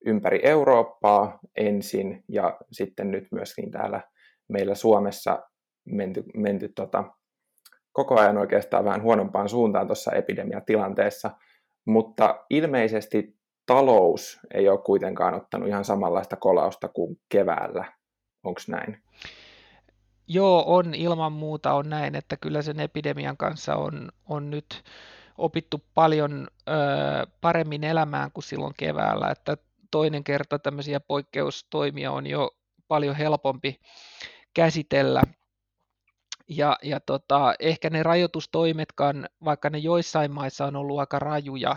ympäri 0.07 0.41
Eurooppaa 0.43 1.39
ensin 1.57 2.25
ja 2.29 2.59
sitten 2.73 3.11
nyt 3.11 3.25
myöskin 3.33 3.71
täällä 3.71 4.01
meillä 4.49 4.75
Suomessa 4.75 5.43
menty, 5.85 6.25
menty 6.35 6.69
tota, 6.69 7.05
koko 7.93 8.21
ajan 8.21 8.39
oikeastaan 8.39 8.85
vähän 8.85 9.03
huonompaan 9.03 9.49
suuntaan 9.49 9.87
tuossa 9.87 10.13
epidemiatilanteessa, 10.13 11.31
mutta 11.85 12.45
ilmeisesti 12.51 13.37
talous 13.67 14.41
ei 14.55 14.69
ole 14.69 14.79
kuitenkaan 14.79 15.35
ottanut 15.35 15.69
ihan 15.69 15.85
samanlaista 15.85 16.37
kolausta 16.37 16.89
kuin 16.89 17.21
keväällä. 17.29 17.93
Onko 18.45 18.61
näin? 18.69 19.03
Joo, 20.29 20.65
on 20.67 20.95
ilman 20.95 21.33
muuta 21.33 21.73
on 21.73 21.89
näin, 21.89 22.15
että 22.15 22.37
kyllä 22.37 22.63
sen 22.63 22.81
epidemian 22.81 23.37
kanssa 23.37 23.77
on, 23.77 24.09
on 24.29 24.51
nyt 24.51 24.83
opittu 25.39 25.85
paljon 25.95 26.49
ö, 26.69 26.73
paremmin 27.41 27.85
elämään 27.85 28.33
kuin 28.33 28.45
silloin 28.45 28.75
keväällä, 28.77 29.31
että 29.31 29.57
toinen 29.91 30.25
kerta 30.25 30.59
tämmöisiä 30.59 31.01
poikkeustoimia 31.01 32.13
on 32.13 32.27
jo 32.27 32.51
paljon 32.89 33.17
helpompi 33.17 33.81
käsitellä. 34.55 35.23
Ja, 36.49 36.79
ja 36.83 37.01
tota, 37.01 37.55
ehkä 37.59 37.91
ne 37.91 38.03
rajoitustoimetkaan, 38.03 39.29
vaikka 39.45 39.71
ne 39.71 39.79
joissain 39.79 40.33
maissa 40.33 40.67
on 40.67 40.77
ollut 40.77 40.99
aika 40.99 41.19
rajuja, 41.19 41.77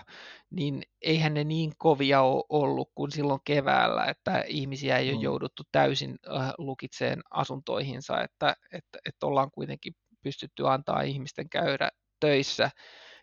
niin 0.50 0.82
eihän 1.02 1.34
ne 1.34 1.44
niin 1.44 1.74
kovia 1.78 2.22
ole 2.22 2.44
ollut 2.50 2.92
kuin 2.96 3.12
silloin 3.12 3.40
keväällä, 3.44 4.06
että 4.06 4.44
ihmisiä 4.48 4.98
ei 4.98 5.10
ole 5.10 5.18
mm. 5.18 5.24
jouduttu 5.24 5.64
täysin 5.72 6.20
lukitseen 6.58 7.22
asuntoihinsa, 7.32 8.22
että, 8.22 8.56
että, 8.74 9.00
että 9.06 9.26
ollaan 9.26 9.52
kuitenkin 9.52 9.94
pystytty 10.24 10.68
antaa 10.68 11.02
ihmisten 11.02 11.50
käydä 11.50 11.90
töissä 12.20 12.72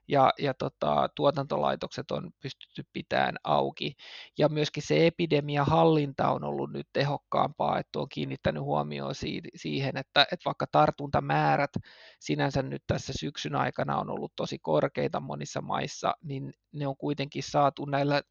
ja, 0.08 0.32
ja 0.38 0.54
tota, 0.54 1.08
tuotantolaitokset 1.14 2.10
on 2.10 2.30
pystytty 2.42 2.82
pitämään 2.92 3.36
auki. 3.44 3.94
Ja 4.38 4.48
myöskin 4.48 4.82
se 4.82 5.06
epidemian 5.06 5.66
hallinta 5.66 6.30
on 6.30 6.44
ollut 6.44 6.72
nyt 6.72 6.86
tehokkaampaa, 6.92 7.78
että 7.78 7.98
on 7.98 8.08
kiinnittänyt 8.08 8.62
huomioon 8.62 9.14
siihen, 9.56 9.96
että, 9.96 10.22
että 10.22 10.44
vaikka 10.44 10.66
tartuntamäärät 10.72 11.72
sinänsä 12.20 12.62
nyt 12.62 12.82
tässä 12.86 13.12
syksyn 13.20 13.56
aikana 13.56 13.98
on 13.98 14.10
ollut 14.10 14.32
tosi 14.36 14.58
korkeita 14.58 15.20
monissa 15.20 15.60
maissa, 15.60 16.14
niin 16.22 16.52
ne 16.72 16.86
on 16.86 16.96
kuitenkin 16.96 17.42
saatu 17.42 17.84
näillä 17.84 18.22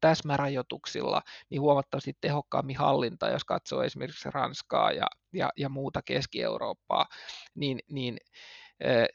täsmärajoituksilla 0.00 1.22
niin 1.50 1.60
huomattavasti 1.60 2.12
tehokkaammin 2.20 2.76
hallinta, 2.76 3.28
jos 3.28 3.44
katsoo 3.44 3.82
esimerkiksi 3.82 4.30
Ranskaa 4.30 4.92
ja, 4.92 5.06
ja, 5.32 5.50
ja 5.56 5.68
muuta 5.68 6.02
Keski-Eurooppaa, 6.02 7.06
niin, 7.54 7.78
niin 7.90 8.16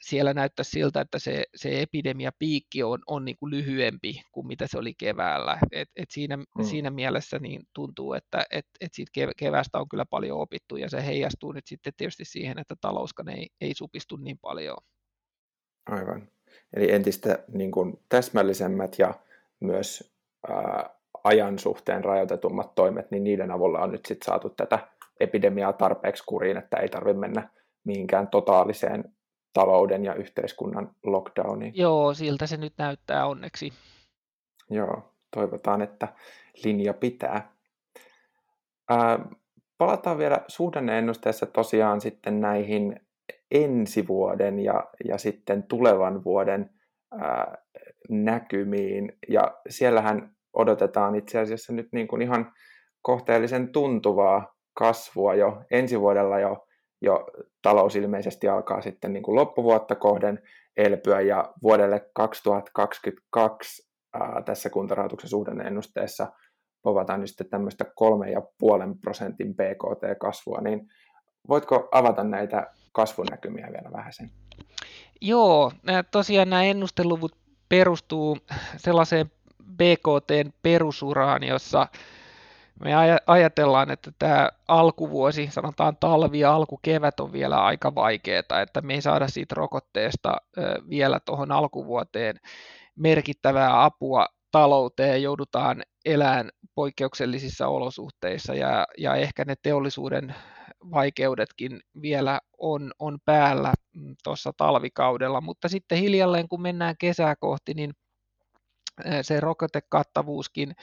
siellä 0.01 0.33
näyttää 0.33 0.63
siltä, 0.63 1.01
että 1.01 1.19
se, 1.19 1.43
se 1.55 1.81
epidemiapiikki 1.81 2.83
on, 2.83 2.99
on 3.07 3.25
niin 3.25 3.37
kuin 3.39 3.51
lyhyempi 3.51 4.21
kuin 4.31 4.47
mitä 4.47 4.67
se 4.67 4.77
oli 4.77 4.93
keväällä. 4.93 5.57
Et, 5.71 5.89
et 5.95 6.11
siinä, 6.11 6.37
mm. 6.37 6.63
siinä 6.63 6.89
mielessä 6.89 7.39
niin 7.39 7.61
tuntuu, 7.73 8.13
että 8.13 8.43
et, 8.51 8.65
et 8.81 8.93
siitä 8.93 9.33
keväästä 9.37 9.79
on 9.79 9.89
kyllä 9.89 10.05
paljon 10.05 10.39
opittu 10.39 10.77
ja 10.77 10.89
se 10.89 11.05
heijastuu 11.05 11.51
nyt 11.51 11.67
sitten 11.67 11.93
tietysti 11.97 12.25
siihen, 12.25 12.59
että 12.59 12.75
talouskaan 12.81 13.29
ei, 13.29 13.47
ei 13.61 13.73
supistu 13.73 14.15
niin 14.15 14.37
paljon. 14.41 14.77
Aivan. 15.89 16.27
Eli 16.73 16.91
entistä 16.91 17.43
niin 17.47 17.71
kuin 17.71 17.99
täsmällisemmät 18.09 18.99
ja 18.99 19.13
myös 19.59 20.13
ää, 20.49 20.89
ajan 21.23 21.59
suhteen 21.59 22.03
rajoitetummat 22.03 22.75
toimet, 22.75 23.11
niin 23.11 23.23
niiden 23.23 23.51
avulla 23.51 23.79
on 23.79 23.91
nyt 23.91 24.05
sitten 24.05 24.25
saatu 24.25 24.49
tätä 24.49 24.87
epidemiaa 25.19 25.73
tarpeeksi 25.73 26.23
kuriin, 26.27 26.57
että 26.57 26.77
ei 26.77 26.89
tarvitse 26.89 27.19
mennä 27.19 27.49
mihinkään 27.83 28.27
totaaliseen 28.27 29.15
talouden 29.53 30.05
ja 30.05 30.13
yhteiskunnan 30.13 30.95
lockdowniin. 31.03 31.73
Joo, 31.75 32.13
siltä 32.13 32.47
se 32.47 32.57
nyt 32.57 32.73
näyttää 32.77 33.25
onneksi. 33.25 33.73
Joo, 34.69 35.13
toivotaan, 35.35 35.81
että 35.81 36.07
linja 36.63 36.93
pitää. 36.93 37.51
Ää, 38.89 39.19
palataan 39.77 40.17
vielä 40.17 40.41
suhdanneennusteessa 40.47 41.45
tosiaan 41.45 42.01
sitten 42.01 42.41
näihin 42.41 42.99
ensi 43.51 44.07
vuoden 44.07 44.59
ja, 44.59 44.83
ja 45.05 45.17
sitten 45.17 45.63
tulevan 45.63 46.23
vuoden 46.23 46.69
ää, 47.11 47.57
näkymiin. 48.09 49.17
Ja 49.29 49.57
siellähän 49.69 50.35
odotetaan 50.53 51.15
itse 51.15 51.39
asiassa 51.39 51.73
nyt 51.73 51.87
niin 51.91 52.07
kuin 52.07 52.21
ihan 52.21 52.53
kohteellisen 53.01 53.71
tuntuvaa 53.71 54.55
kasvua 54.73 55.35
jo 55.35 55.63
ensi 55.71 55.99
vuodella 55.99 56.39
jo 56.39 56.67
jo 57.01 57.25
talous 57.61 57.95
ilmeisesti 57.95 58.47
alkaa 58.47 58.81
sitten 58.81 59.13
niin 59.13 59.23
kuin 59.23 59.35
loppuvuotta 59.35 59.95
kohden 59.95 60.39
elpyä 60.77 61.21
ja 61.21 61.53
vuodelle 61.63 62.09
2022 62.13 63.89
ää, 64.13 64.41
tässä 64.45 64.69
kuntarahoituksen 64.69 65.29
suhdanneennusteessa 65.29 66.31
povataan 66.81 67.19
nyt 67.21 67.29
sitten 67.29 67.49
tämmöistä 67.49 67.83
3,5 67.83 68.97
prosentin 69.01 69.55
BKT-kasvua, 69.55 70.61
niin 70.61 70.87
voitko 71.49 71.89
avata 71.91 72.23
näitä 72.23 72.67
kasvunäkymiä 72.91 73.67
vielä 73.71 73.91
vähän 73.93 74.13
sen? 74.13 74.29
Joo, 75.21 75.71
tosiaan 76.11 76.49
nämä 76.49 76.63
ennusteluvut 76.63 77.35
perustuu 77.69 78.37
sellaiseen 78.77 79.31
BKTn 79.75 80.51
perusuraan, 80.63 81.43
jossa 81.43 81.87
me 82.83 82.91
ajatellaan, 83.27 83.91
että 83.91 84.11
tämä 84.19 84.49
alkuvuosi, 84.67 85.49
sanotaan 85.51 85.97
talvi 85.99 86.39
ja 86.39 86.53
alkukevät 86.53 87.19
on 87.19 87.31
vielä 87.31 87.63
aika 87.63 87.95
vaikeaa, 87.95 88.61
että 88.61 88.81
me 88.81 88.93
ei 88.93 89.01
saada 89.01 89.27
siitä 89.27 89.55
rokotteesta 89.55 90.35
vielä 90.89 91.19
tuohon 91.19 91.51
alkuvuoteen 91.51 92.35
merkittävää 92.95 93.83
apua 93.83 94.25
talouteen, 94.51 95.23
joudutaan 95.23 95.83
elämään 96.05 96.49
poikkeuksellisissa 96.75 97.67
olosuhteissa 97.67 98.53
ja, 98.53 98.87
ja 98.97 99.15
ehkä 99.15 99.45
ne 99.45 99.55
teollisuuden 99.63 100.35
vaikeudetkin 100.91 101.79
vielä 102.01 102.39
on, 102.57 102.91
on 102.99 103.17
päällä 103.25 103.73
mm, 103.95 104.15
tuossa 104.23 104.53
talvikaudella, 104.57 105.41
mutta 105.41 105.69
sitten 105.69 105.97
hiljalleen 105.97 106.47
kun 106.47 106.61
mennään 106.61 106.95
kesää 106.99 107.35
kohti, 107.35 107.73
niin 107.73 107.93
se 109.21 109.39
rokotekattavuuskin 109.39 110.73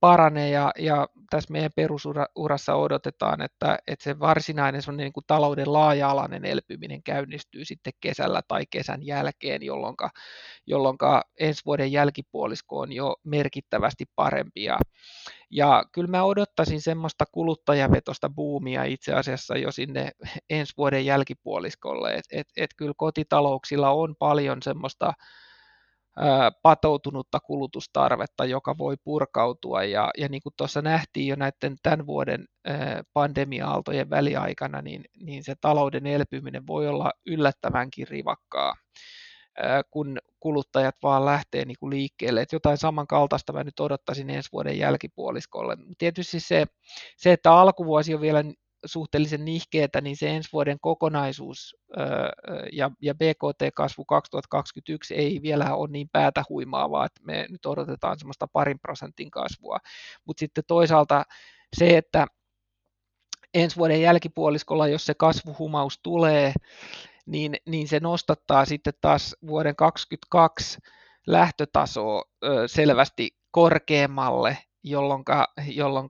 paranee 0.00 0.50
ja, 0.50 0.72
ja 0.78 1.08
tässä 1.30 1.52
meidän 1.52 1.70
perusurassa 1.76 2.74
odotetaan, 2.74 3.42
että, 3.42 3.78
että 3.86 4.04
se 4.04 4.18
varsinainen 4.18 4.82
niin 4.96 5.12
kuin 5.12 5.24
talouden 5.26 5.72
laaja-alainen 5.72 6.44
elpyminen 6.44 7.02
käynnistyy 7.02 7.64
sitten 7.64 7.92
kesällä 8.00 8.42
tai 8.48 8.64
kesän 8.70 9.06
jälkeen, 9.06 9.62
jolloin, 9.62 9.94
jolloin 10.66 10.96
ensi 11.40 11.62
vuoden 11.66 11.92
jälkipuolisko 11.92 12.78
on 12.78 12.92
jo 12.92 13.16
merkittävästi 13.24 14.04
parempi. 14.16 14.64
Ja, 14.64 14.78
ja 15.50 15.84
kyllä 15.92 16.08
mä 16.08 16.24
odottaisin 16.24 16.80
semmoista 16.80 17.24
kuluttajavetosta 17.32 18.30
buumia 18.30 18.84
itse 18.84 19.12
asiassa 19.12 19.56
jo 19.56 19.72
sinne 19.72 20.10
ensi 20.50 20.74
vuoden 20.76 21.06
jälkipuoliskolle, 21.06 22.14
että 22.14 22.28
et, 22.32 22.46
et 22.56 22.70
kyllä 22.76 22.94
kotitalouksilla 22.96 23.90
on 23.90 24.16
paljon 24.18 24.62
semmoista 24.62 25.12
patoutunutta 26.62 27.40
kulutustarvetta, 27.40 28.44
joka 28.44 28.78
voi 28.78 28.96
purkautua. 29.04 29.84
Ja, 29.84 30.10
ja 30.18 30.28
niin 30.28 30.42
kuin 30.42 30.52
tuossa 30.56 30.82
nähtiin 30.82 31.26
jo 31.26 31.36
näiden 31.36 31.76
tämän 31.82 32.06
vuoden 32.06 32.44
pandemia-aaltojen 33.12 34.10
väliaikana, 34.10 34.82
niin, 34.82 35.04
niin 35.20 35.44
se 35.44 35.54
talouden 35.60 36.06
elpyminen 36.06 36.66
voi 36.66 36.88
olla 36.88 37.10
yllättävänkin 37.26 38.08
rivakkaa 38.08 38.74
kun 39.90 40.18
kuluttajat 40.40 40.94
vaan 41.02 41.24
lähtee 41.24 41.64
niin 41.64 41.76
kuin 41.80 41.90
liikkeelle. 41.90 42.40
Että 42.40 42.56
jotain 42.56 42.78
samankaltaista 42.78 43.52
mä 43.52 43.64
nyt 43.64 43.80
odottaisin 43.80 44.30
ensi 44.30 44.48
vuoden 44.52 44.78
jälkipuoliskolle. 44.78 45.76
Tietysti 45.98 46.40
se, 46.40 46.66
se, 47.16 47.32
että 47.32 47.52
alkuvuosi 47.52 48.14
on 48.14 48.20
vielä 48.20 48.44
suhteellisen 48.86 49.44
nihkeetä, 49.44 50.00
niin 50.00 50.16
se 50.16 50.30
ensi 50.30 50.48
vuoden 50.52 50.76
kokonaisuus 50.80 51.76
ja, 52.72 52.90
ja 53.02 53.14
BKT-kasvu 53.14 54.04
2021 54.04 55.14
ei 55.14 55.40
vielä 55.42 55.74
ole 55.74 55.88
niin 55.90 56.08
päätä 56.12 56.42
huimaavaa, 56.48 57.06
että 57.06 57.20
me 57.24 57.46
nyt 57.50 57.66
odotetaan 57.66 58.18
semmoista 58.18 58.46
parin 58.52 58.78
prosentin 58.78 59.30
kasvua. 59.30 59.78
Mutta 60.24 60.40
sitten 60.40 60.64
toisaalta 60.66 61.24
se, 61.76 61.96
että 61.96 62.26
ensi 63.54 63.76
vuoden 63.76 64.02
jälkipuoliskolla, 64.02 64.88
jos 64.88 65.06
se 65.06 65.14
kasvuhumaus 65.14 66.00
tulee, 66.02 66.52
niin, 67.26 67.56
niin 67.66 67.88
se 67.88 68.00
nostattaa 68.00 68.64
sitten 68.64 68.94
taas 69.00 69.36
vuoden 69.46 69.76
2022 69.76 70.78
lähtötasoa 71.26 72.22
selvästi 72.66 73.30
korkeammalle, 73.50 74.58
jolloin, 74.82 75.24
jolloin 75.66 76.08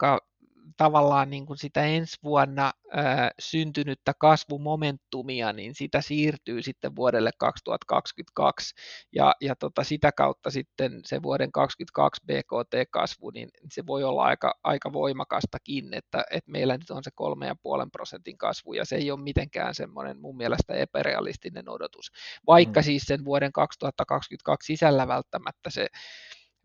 tavallaan 0.79 1.31
niin 1.31 1.47
kuin 1.47 1.59
sitä 1.59 1.85
ensi 1.85 2.17
vuonna 2.25 2.73
ää, 2.93 3.31
syntynyttä 3.39 4.13
kasvumomentumia, 4.19 5.53
niin 5.53 5.75
sitä 5.75 6.01
siirtyy 6.01 6.63
sitten 6.63 6.97
vuodelle 6.97 7.31
2022 7.39 8.75
ja, 9.13 9.35
ja 9.41 9.57
tota, 9.57 9.85
sitä 9.85 10.13
kautta 10.13 10.51
sitten 10.51 11.01
se 11.05 11.23
vuoden 11.23 11.53
2022 11.53 12.23
BKT-kasvu, 12.27 13.31
niin 13.31 13.49
se 13.73 13.87
voi 13.87 14.05
olla 14.05 14.25
aika, 14.25 14.55
aika 14.65 14.93
voimakastakin, 14.93 15.95
että, 15.95 16.25
että 16.31 16.51
meillä 16.51 16.77
nyt 16.77 16.91
on 16.91 17.05
se 17.05 17.11
3,5 17.85 17.89
prosentin 17.93 18.39
kasvu 18.39 18.73
ja 18.73 18.85
se 18.85 18.97
ei 18.97 19.11
ole 19.11 19.21
mitenkään 19.21 19.75
semmoinen 19.75 20.21
mun 20.21 20.37
mielestä 20.37 20.75
epärealistinen 20.75 21.69
odotus, 21.69 22.11
vaikka 22.47 22.81
mm. 22.81 22.85
siis 22.85 23.03
sen 23.03 23.25
vuoden 23.25 23.53
2022 23.53 24.67
sisällä 24.67 25.09
välttämättä 25.09 25.71
se 25.71 25.87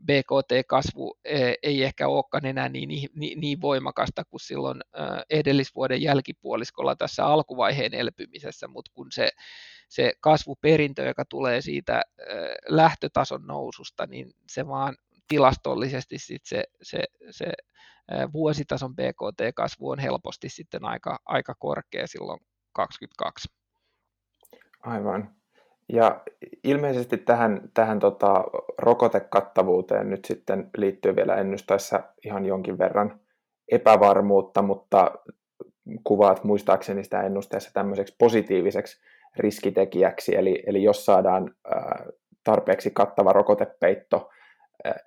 BKT-kasvu 0.05 1.17
e, 1.23 1.53
ei 1.63 1.83
ehkä 1.83 2.07
olekaan 2.07 2.45
enää 2.45 2.69
niin, 2.69 2.89
niin, 3.15 3.39
niin 3.39 3.61
voimakasta 3.61 4.23
kuin 4.25 4.39
silloin 4.39 4.81
edellisvuoden 5.29 6.01
jälkipuoliskolla 6.01 6.95
tässä 6.95 7.25
alkuvaiheen 7.25 7.93
elpymisessä, 7.93 8.67
mutta 8.67 8.91
kun 8.93 9.07
se, 9.11 9.29
se 9.89 10.13
kasvuperintö, 10.19 11.03
joka 11.03 11.25
tulee 11.25 11.61
siitä 11.61 12.01
lähtötason 12.67 13.47
noususta, 13.47 14.05
niin 14.05 14.31
se 14.49 14.67
vaan 14.67 14.97
tilastollisesti 15.27 16.19
sit 16.19 16.45
se, 16.45 16.63
se, 16.81 17.03
se 17.31 17.45
vuositason 18.33 18.95
BKT-kasvu 18.95 19.89
on 19.89 19.99
helposti 19.99 20.49
sitten 20.49 20.85
aika, 20.85 21.19
aika 21.25 21.55
korkea 21.59 22.07
silloin 22.07 22.39
2022. 22.73 23.49
Aivan. 24.81 25.42
Ja 25.89 26.21
ilmeisesti 26.63 27.17
tähän, 27.17 27.61
tähän 27.73 27.99
tota, 27.99 28.43
rokotekattavuuteen 28.77 30.09
nyt 30.09 30.25
sitten 30.25 30.69
liittyy 30.77 31.15
vielä 31.15 31.35
ennustaessa 31.35 32.03
ihan 32.25 32.45
jonkin 32.45 32.77
verran 32.77 33.19
epävarmuutta, 33.71 34.61
mutta 34.61 35.11
kuvaat 36.03 36.43
muistaakseni 36.43 37.03
sitä 37.03 37.21
ennusteessa 37.21 37.71
tämmöiseksi 37.73 38.15
positiiviseksi 38.19 39.01
riskitekijäksi, 39.37 40.35
eli, 40.35 40.63
eli 40.67 40.83
jos 40.83 41.05
saadaan 41.05 41.55
ää, 41.67 42.05
tarpeeksi 42.43 42.91
kattava 42.91 43.33
rokotepeitto 43.33 44.29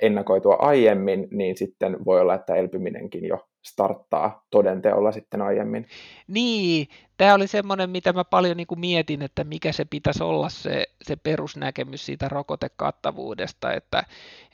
ennakoitua 0.02 0.54
aiemmin, 0.54 1.28
niin 1.30 1.56
sitten 1.56 2.04
voi 2.04 2.20
olla, 2.20 2.34
että 2.34 2.54
elpyminenkin 2.54 3.28
jo 3.28 3.48
starttaa 3.66 4.46
todenteolla 4.50 5.12
sitten 5.12 5.42
aiemmin. 5.42 5.86
Niin, 6.28 6.88
tämä 7.16 7.34
oli 7.34 7.46
semmoinen, 7.46 7.90
mitä 7.90 8.12
mä 8.12 8.24
paljon 8.24 8.56
niin 8.56 8.66
kuin 8.66 8.80
mietin, 8.80 9.22
että 9.22 9.44
mikä 9.44 9.72
se 9.72 9.84
pitäisi 9.84 10.22
olla 10.22 10.48
se, 10.48 10.86
se 11.02 11.16
perusnäkemys 11.16 12.06
siitä 12.06 12.28
rokotekattavuudesta, 12.28 13.72
että, 13.72 14.02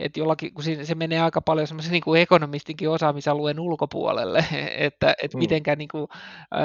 että 0.01 0.21
jollakin, 0.21 0.55
kun 0.55 0.65
se 0.83 0.95
menee 0.95 1.21
aika 1.21 1.41
paljon 1.41 1.67
semmoisen 1.67 1.93
niin 1.93 2.03
kuin 2.03 2.21
ekonomistinkin 2.21 2.91
osaamisalueen 2.91 3.61
ulkopuolelle, 3.61 4.45
että, 4.77 5.15
että 5.23 5.37
mm. 5.37 5.39
mitenkä 5.39 5.77
niin 5.77 5.89
kuin, 5.89 6.07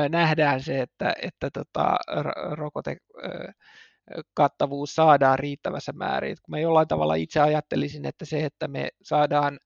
nähdään 0.09 0.61
se, 0.61 0.81
että, 0.81 1.13
että 1.21 1.49
tota, 1.49 1.95
rokote 2.51 2.97
kattavuus 4.33 4.95
saadaan 4.95 5.39
riittävässä 5.39 5.91
määrin. 5.91 6.37
Kun 6.45 6.51
mä 6.51 6.59
jollain 6.59 6.87
tavalla 6.87 7.15
itse 7.15 7.39
ajattelisin, 7.39 8.05
että 8.05 8.25
se, 8.25 8.45
että 8.45 8.67
me 8.67 8.89
saadaan 9.03 9.59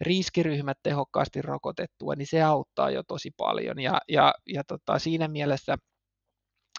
riskiryhmät 0.00 0.78
tehokkaasti 0.82 1.42
rokotettua, 1.42 2.14
niin 2.14 2.26
se 2.26 2.42
auttaa 2.42 2.90
jo 2.90 3.02
tosi 3.02 3.30
paljon. 3.36 3.80
Ja, 3.80 4.00
ja, 4.08 4.34
ja 4.46 4.64
tota, 4.64 4.98
siinä 4.98 5.28
mielessä 5.28 5.76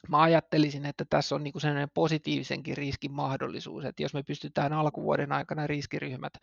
mä 0.09 0.21
ajattelisin, 0.21 0.85
että 0.85 1.05
tässä 1.09 1.35
on 1.35 1.43
niin 1.43 1.61
sellainen 1.61 1.89
positiivisenkin 1.93 2.77
riskin 2.77 3.11
mahdollisuus, 3.11 3.85
että 3.85 4.03
jos 4.03 4.13
me 4.13 4.23
pystytään 4.23 4.73
alkuvuoden 4.73 5.31
aikana 5.31 5.67
riskiryhmät 5.67 6.33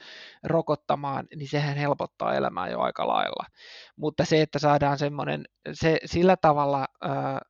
rokottamaan, 0.45 1.27
niin 1.37 1.49
sehän 1.49 1.77
helpottaa 1.77 2.35
elämää 2.35 2.69
jo 2.69 2.81
aika 2.81 3.09
lailla. 3.09 3.47
Mutta 3.97 4.25
se, 4.25 4.43
että 4.43 4.59
saadaan 4.59 4.99
semmoinen, 4.99 5.45
se, 5.73 5.99
sillä 6.05 6.37
tavalla 6.37 6.87
ää, 7.03 7.41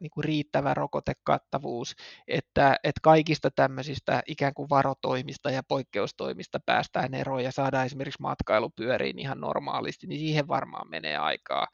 niin 0.00 0.10
kuin 0.10 0.24
riittävä 0.24 0.74
rokotekattavuus, 0.74 1.94
että, 2.28 2.76
että 2.84 3.00
kaikista 3.02 3.50
tämmöisistä 3.50 4.22
ikään 4.26 4.54
kuin 4.54 4.70
varotoimista 4.70 5.50
ja 5.50 5.62
poikkeustoimista 5.68 6.60
päästään 6.66 7.14
eroon 7.14 7.44
ja 7.44 7.52
saadaan 7.52 7.86
esimerkiksi 7.86 8.22
matkailupyöriin 8.22 9.18
ihan 9.18 9.40
normaalisti, 9.40 10.06
niin 10.06 10.20
siihen 10.20 10.48
varmaan 10.48 10.90
menee 10.90 11.16
aikaa. 11.16 11.66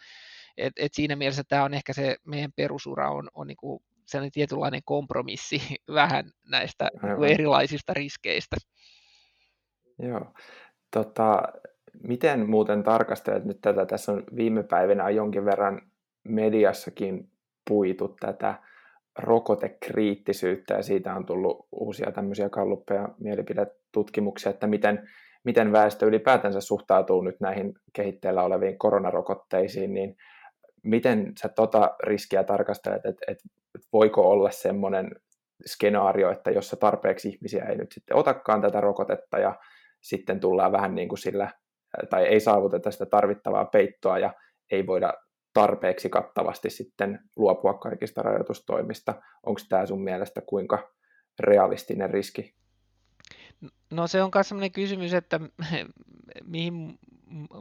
Et, 0.56 0.72
et 0.76 0.94
siinä 0.94 1.16
mielessä 1.16 1.42
tämä 1.48 1.64
on 1.64 1.74
ehkä 1.74 1.92
se 1.92 2.16
meidän 2.26 2.52
perusura 2.56 3.10
on, 3.10 3.28
on 3.34 3.46
niin 3.46 3.56
kuin 3.56 3.82
sellainen 4.06 4.32
tietynlainen 4.32 4.82
kompromissi 4.84 5.60
vähän 5.94 6.30
näistä 6.48 6.90
niin 7.02 7.16
kuin 7.16 7.30
erilaisista 7.30 7.94
riskeistä. 7.94 8.56
Joo. 9.98 10.32
Tota, 10.90 11.42
miten 12.02 12.50
muuten 12.50 12.82
tarkastelet 12.82 13.44
nyt 13.44 13.60
tätä? 13.60 13.86
Tässä 13.86 14.12
on 14.12 14.24
viime 14.36 14.62
päivinä 14.62 15.10
jonkin 15.10 15.44
verran 15.44 15.82
mediassakin 16.24 17.30
puitu 17.68 18.16
tätä 18.20 18.54
rokotekriittisyyttä 19.18 20.74
ja 20.74 20.82
siitä 20.82 21.14
on 21.14 21.26
tullut 21.26 21.66
uusia 21.72 22.12
tämmöisiä 22.12 22.48
kalluppeja 22.48 23.08
mielipidetutkimuksia, 23.20 24.50
että 24.50 24.66
miten, 24.66 25.08
miten 25.44 25.72
väestö 25.72 26.06
ylipäätänsä 26.06 26.60
suhtautuu 26.60 27.22
nyt 27.22 27.40
näihin 27.40 27.74
kehitteillä 27.92 28.42
oleviin 28.42 28.78
koronarokotteisiin, 28.78 29.94
niin 29.94 30.16
miten 30.82 31.32
sä 31.42 31.48
tota 31.48 31.96
riskiä 32.02 32.44
tarkastelet, 32.44 33.06
että, 33.06 33.24
että 33.28 33.48
voiko 33.92 34.30
olla 34.30 34.50
semmoinen 34.50 35.10
skenaario, 35.66 36.30
että 36.30 36.50
jossa 36.50 36.76
tarpeeksi 36.76 37.28
ihmisiä 37.28 37.64
ei 37.64 37.76
nyt 37.76 37.92
sitten 37.92 38.16
otakaan 38.16 38.60
tätä 38.60 38.80
rokotetta 38.80 39.38
ja 39.38 39.54
sitten 40.00 40.40
tullaan 40.40 40.72
vähän 40.72 40.94
niin 40.94 41.08
kuin 41.08 41.18
sillä, 41.18 41.50
tai 42.10 42.26
ei 42.26 42.40
saavuteta 42.40 42.90
sitä 42.90 43.06
tarvittavaa 43.06 43.64
peittoa 43.64 44.18
ja 44.18 44.34
ei 44.70 44.86
voida 44.86 45.12
tarpeeksi 45.54 46.08
kattavasti 46.08 46.70
sitten 46.70 47.20
luopua 47.36 47.74
kaikista 47.74 48.22
rajoitustoimista. 48.22 49.14
Onko 49.42 49.60
tämä 49.68 49.86
sun 49.86 50.04
mielestä 50.04 50.40
kuinka 50.40 50.90
realistinen 51.40 52.10
riski? 52.10 52.54
No 53.90 54.06
se 54.06 54.22
on 54.22 54.30
myös 54.34 54.48
sellainen 54.48 54.72
kysymys, 54.72 55.14
että 55.14 55.40
mihin 56.44 56.98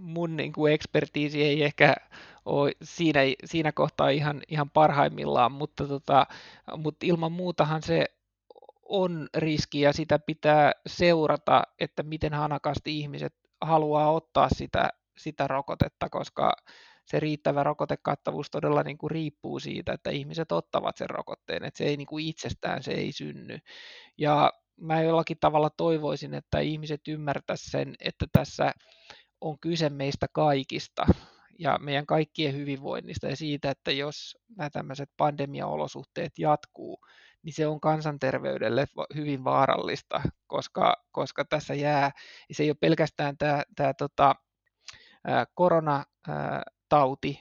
mun 0.02 0.38
niin 0.38 0.54
kuin 0.54 0.74
ekspertiisi 0.74 1.44
ei 1.44 1.64
ehkä 1.64 1.96
ole 2.46 2.72
siinä, 2.84 3.20
siinä 3.46 3.72
kohtaa 3.72 4.10
ihan, 4.10 4.42
ihan 4.48 4.70
parhaimmillaan, 4.70 5.52
mutta, 5.52 5.88
tota, 5.88 6.28
mutta 6.78 7.06
ilman 7.06 7.32
muutahan 7.32 7.82
se 7.82 8.06
on 8.84 9.28
riski 9.38 9.82
ja 9.82 9.94
sitä 9.94 10.20
pitää 10.20 10.72
seurata, 10.88 11.64
että 11.80 12.04
miten 12.04 12.34
hanakasti 12.34 13.00
ihmiset 13.00 13.34
haluaa 13.62 14.12
ottaa 14.12 14.50
sitä, 14.50 14.90
sitä 15.18 15.48
rokotetta, 15.48 16.10
koska 16.10 16.54
se 17.06 17.20
riittävä 17.20 17.64
rokotekattavuus 17.64 18.52
todella 18.52 18.84
niin 18.84 18.98
kuin 18.98 19.12
riippuu 19.12 19.60
siitä, 19.60 19.94
että 19.94 20.10
ihmiset 20.10 20.52
ottavat 20.52 20.98
sen 20.98 21.10
rokotteen, 21.10 21.64
että 21.64 21.78
se 21.78 21.84
ei 21.84 21.98
niin 21.98 22.08
kuin 22.08 22.26
itsestään 22.26 22.84
se 22.84 22.92
ei 22.92 23.12
synny. 23.12 23.58
Ja 24.18 24.54
mä 24.82 25.02
jollakin 25.02 25.38
tavalla 25.40 25.70
toivoisin, 25.70 26.34
että 26.34 26.60
ihmiset 26.60 27.02
ymmärtäisivät 27.08 27.72
sen, 27.72 27.96
että 28.00 28.26
tässä 28.32 28.74
on 29.42 29.60
kyse 29.60 29.90
meistä 29.90 30.28
kaikista 30.34 31.06
ja 31.60 31.78
meidän 31.82 32.06
kaikkien 32.06 32.56
hyvinvoinnista 32.56 33.28
ja 33.28 33.36
siitä, 33.36 33.72
että 33.72 33.92
jos 33.92 34.38
nämä 34.58 34.70
tämmöiset 34.70 35.10
pandemiaolosuhteet 35.18 36.32
jatkuu, 36.40 37.00
niin 37.44 37.54
se 37.54 37.68
on 37.68 37.80
kansanterveydelle 37.80 38.86
hyvin 39.16 39.44
vaarallista, 39.44 40.22
koska, 40.48 40.96
koska 41.12 41.46
tässä 41.46 41.74
jää, 41.74 42.12
se 42.52 42.64
ei 42.64 42.70
ole 42.70 42.78
pelkästään 42.80 43.38
tämä, 43.38 43.64
tämä 43.76 43.94
tota, 43.94 44.36
koronatauti, 46.94 47.40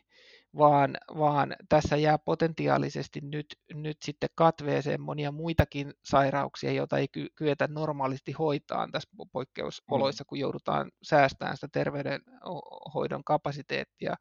vaan, 0.59 0.97
vaan 1.19 1.57
tässä 1.69 1.97
jää 1.97 2.19
potentiaalisesti 2.19 3.21
nyt, 3.21 3.47
nyt 3.75 3.97
sitten 4.03 4.29
katveeseen 4.35 5.01
monia 5.01 5.33
muitakin 5.33 5.93
sairauksia, 6.05 6.73
joita 6.73 6.99
ei 6.99 7.09
ky- 7.09 7.29
kyetä 7.35 7.69
normaalisti 7.69 8.33
hoitaan 8.33 8.93
tässä 8.93 9.09
poikkeusoloissa, 9.33 10.25
mm. 10.25 10.27
kun 10.29 10.39
joudutaan 10.39 10.91
säästämään 11.03 11.57
sitä 11.57 11.69
terveydenhoidon 11.73 13.25
kapasiteettia 13.25 14.15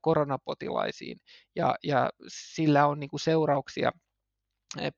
koronapotilaisiin. 0.00 1.20
Ja, 1.56 1.74
ja 1.84 2.10
sillä 2.28 2.86
on 2.86 3.00
niin 3.00 3.10
kuin 3.10 3.20
seurauksia 3.20 3.92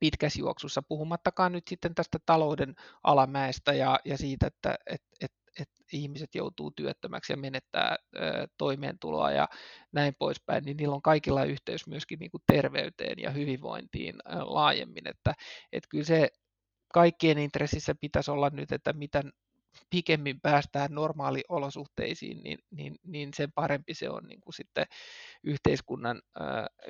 pitkässä 0.01 0.41
juoksussa, 0.41 0.83
puhumattakaan 0.89 1.53
nyt 1.53 1.69
sitten 1.69 1.95
tästä 1.95 2.19
talouden 2.27 2.75
alamäestä 3.05 3.73
ja, 3.73 3.99
ja 4.05 4.19
siitä, 4.19 4.47
että 4.47 4.75
et, 4.87 5.03
et, 5.21 5.33
että 5.61 5.75
ihmiset 5.93 6.35
joutuu 6.35 6.71
työttömäksi 6.71 7.33
ja 7.33 7.37
menettää 7.37 7.97
toimeentuloa 8.59 9.31
ja 9.31 9.49
näin 9.93 10.15
poispäin, 10.19 10.65
niin 10.65 10.77
niillä 10.77 10.95
on 10.95 11.03
kaikilla 11.03 11.45
yhteys 11.45 11.87
myöskin 11.87 12.19
niin 12.19 12.31
kuin 12.31 12.43
terveyteen 12.53 13.19
ja 13.19 13.31
hyvinvointiin 13.31 14.15
laajemmin, 14.41 15.09
että, 15.09 15.35
että 15.73 15.89
kyllä 15.91 16.05
se 16.05 16.29
kaikkien 16.95 17.39
intressissä 17.39 17.95
pitäisi 18.01 18.31
olla 18.31 18.51
nyt, 18.51 18.73
että 18.73 18.93
mitä 18.93 19.23
pikemmin 19.91 20.41
päästään 20.41 20.95
normaaliolosuhteisiin, 20.95 22.43
niin, 22.43 22.59
niin, 22.71 22.97
niin 23.05 23.35
sen 23.35 23.53
parempi 23.53 23.95
se 23.95 24.11
on 24.11 24.25
niin 24.25 24.41
kuin 24.41 24.55
sitten 24.55 24.87
yhteiskunnan 25.45 26.23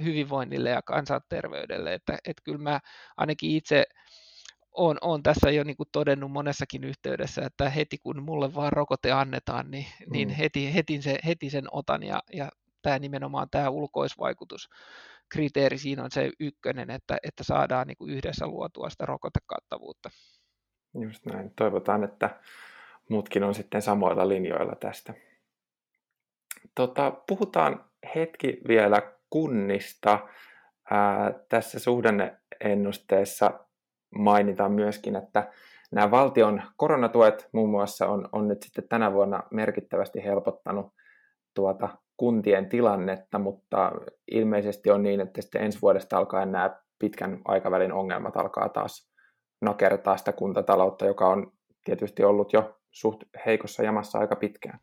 hyvinvoinnille 0.05 0.71
ja 0.71 0.83
kansanterveydelle. 0.83 1.95
Että, 1.95 2.19
että 2.25 2.43
kyllä 2.45 2.59
mä 2.59 2.81
ainakin 3.17 3.51
itse 3.51 3.85
on, 4.75 4.99
on 5.01 5.23
tässä 5.23 5.51
jo 5.51 5.65
niin 5.65 5.77
kuin 5.77 5.89
todennut 5.93 6.33
monessakin 6.33 6.85
yhteydessä, 6.85 7.43
että 7.43 7.71
heti 7.71 7.99
kun 7.99 8.23
mulle 8.23 8.55
vaan 8.55 8.73
rokote 8.73 9.13
annetaan, 9.13 9.71
niin, 9.71 9.87
niin 9.99 10.09
mm. 10.09 10.13
niin 10.13 10.29
heti, 10.29 10.75
heti, 10.75 11.03
se, 11.03 11.19
heti 11.27 11.51
sen 11.51 11.65
otan 11.73 12.03
ja, 12.03 12.23
ja 12.33 12.49
tämä 12.83 12.99
nimenomaan 12.99 13.49
tämä 13.51 13.69
ulkoisvaikutus 13.69 14.69
kriteeri 15.29 15.79
siinä 15.79 16.05
on 16.05 16.11
se 16.11 16.31
ykkönen, 16.41 16.91
että, 16.91 17.19
että 17.23 17.45
saadaan 17.45 17.87
niin 17.87 17.97
kuin 17.97 18.11
yhdessä 18.11 18.47
luotua 18.47 18.91
sitä 18.91 19.07
rokotekattavuutta. 19.07 20.11
Just 20.95 21.27
näin. 21.27 21.53
Toivotaan, 21.57 22.05
että 22.05 22.41
muutkin 23.09 23.45
on 23.45 23.55
sitten 23.55 23.83
samoilla 23.83 24.29
linjoilla 24.29 24.75
tästä. 24.75 25.15
Tota, 26.75 27.11
puhutaan 27.11 27.85
hetki 28.15 28.61
vielä 28.69 29.03
kunnista. 29.31 30.29
Ää, 30.91 31.33
tässä 31.49 31.79
suhdanneennusteessa 31.79 33.61
mainitaan 34.15 34.73
myöskin, 34.73 35.17
että 35.17 35.53
nämä 35.93 36.11
valtion 36.11 36.63
koronatuet 36.77 37.49
muun 37.53 37.71
muassa 37.71 38.07
on, 38.07 38.29
on 38.33 38.49
nyt 38.49 38.63
sitten 38.63 38.89
tänä 38.89 39.13
vuonna 39.13 39.43
merkittävästi 39.51 40.25
helpottanut 40.25 40.87
tuota 41.55 41.89
kuntien 42.17 42.69
tilannetta, 42.69 43.39
mutta 43.39 43.93
ilmeisesti 44.31 44.91
on 44.91 45.03
niin, 45.03 45.21
että 45.21 45.43
sitten 45.43 45.63
ensi 45.63 45.79
vuodesta 45.83 46.19
alkaen 46.19 46.53
nämä 46.53 46.77
pitkän 46.99 47.41
aikavälin 47.45 47.93
ongelmat 47.93 48.37
alkaa 48.37 48.69
taas 48.69 49.11
nakertaa 49.61 50.17
sitä 50.17 50.33
kuntataloutta, 50.33 51.07
joka 51.07 51.29
on 51.29 51.53
tietysti 51.85 52.25
ollut 52.25 52.53
jo 52.53 52.79
suht 52.91 53.23
heikossa 53.47 53.83
jamassa 53.83 54.19
aika 54.19 54.37
pitkään. 54.37 54.81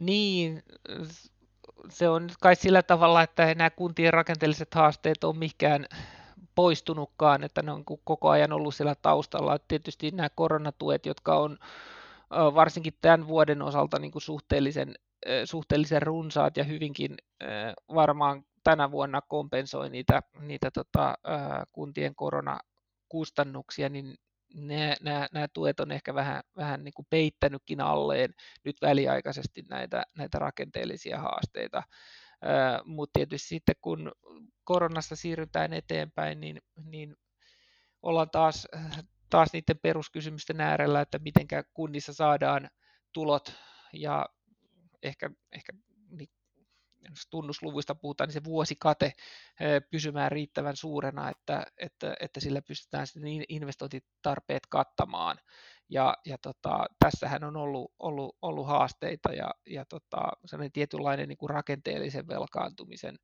Niin, 0.00 0.62
se 1.88 2.08
on 2.08 2.28
kai 2.40 2.56
sillä 2.56 2.82
tavalla, 2.82 3.22
että 3.22 3.54
nämä 3.54 3.70
kuntien 3.70 4.12
rakenteelliset 4.12 4.74
haasteet 4.74 5.24
on 5.24 5.38
mikään 5.38 5.86
poistunutkaan, 6.54 7.44
että 7.44 7.62
ne 7.62 7.72
on 7.72 7.84
koko 7.84 8.30
ajan 8.30 8.52
ollut 8.52 8.74
siellä 8.74 8.94
taustalla. 8.94 9.58
Tietysti 9.58 10.10
nämä 10.10 10.28
koronatuet, 10.28 11.06
jotka 11.06 11.36
on 11.36 11.58
varsinkin 12.30 12.94
tämän 13.00 13.28
vuoden 13.28 13.62
osalta 13.62 13.98
niin 13.98 14.12
kuin 14.12 14.22
suhteellisen, 14.22 14.94
suhteellisen 15.44 16.02
runsaat 16.02 16.56
ja 16.56 16.64
hyvinkin 16.64 17.16
varmaan 17.94 18.44
tänä 18.64 18.90
vuonna 18.90 19.20
kompensoi 19.20 19.90
niitä, 19.90 20.22
niitä 20.40 20.70
tota, 20.70 21.14
kuntien 21.72 22.14
koronakustannuksia, 22.14 23.88
niin 23.88 24.14
nämä, 24.54 25.26
nämä, 25.32 25.48
tuet 25.48 25.80
on 25.80 25.92
ehkä 25.92 26.14
vähän, 26.14 26.42
vähän 26.56 26.84
niin 26.84 26.94
kuin 26.94 27.06
peittänytkin 27.10 27.80
alleen 27.80 28.34
nyt 28.64 28.76
väliaikaisesti 28.82 29.64
näitä, 29.68 30.02
näitä 30.18 30.38
rakenteellisia 30.38 31.18
haasteita. 31.18 31.82
Mutta 32.84 33.18
tietysti 33.18 33.48
sitten 33.48 33.74
kun 33.80 34.12
koronasta 34.64 35.16
siirrytään 35.16 35.72
eteenpäin, 35.72 36.40
niin, 36.40 36.62
niin 36.84 37.16
ollaan 38.02 38.30
taas, 38.30 38.68
taas 39.30 39.52
niiden 39.52 39.78
peruskysymysten 39.82 40.60
äärellä, 40.60 41.00
että 41.00 41.18
miten 41.18 41.46
kunnissa 41.74 42.12
saadaan 42.12 42.70
tulot 43.12 43.54
ja 43.92 44.26
ehkä, 45.02 45.30
ehkä 45.52 45.72
niin, 46.10 46.28
jos 47.08 47.26
tunnusluvuista 47.30 47.94
puhutaan, 47.94 48.28
niin 48.28 48.34
se 48.34 48.44
vuosikate 48.44 49.12
pysymään 49.90 50.32
riittävän 50.32 50.76
suurena, 50.76 51.30
että, 51.30 51.66
että, 51.76 52.16
että 52.20 52.40
sillä 52.40 52.62
pystytään 52.62 53.06
sitten 53.06 53.44
investointitarpeet 53.48 54.66
kattamaan. 54.68 55.38
Ja, 55.88 56.16
ja 56.26 56.38
tota, 56.38 56.86
tässähän 56.98 57.44
on 57.44 57.56
ollut, 57.56 57.92
ollut, 57.98 58.36
ollut 58.42 58.66
haasteita 58.66 59.32
ja, 59.32 59.50
ja 59.66 59.84
tota, 59.84 60.18
sellainen 60.44 60.72
tietynlainen 60.72 61.28
niin 61.28 61.38
kuin 61.38 61.50
rakenteellisen 61.50 62.28
velkaantumisen 62.28 63.18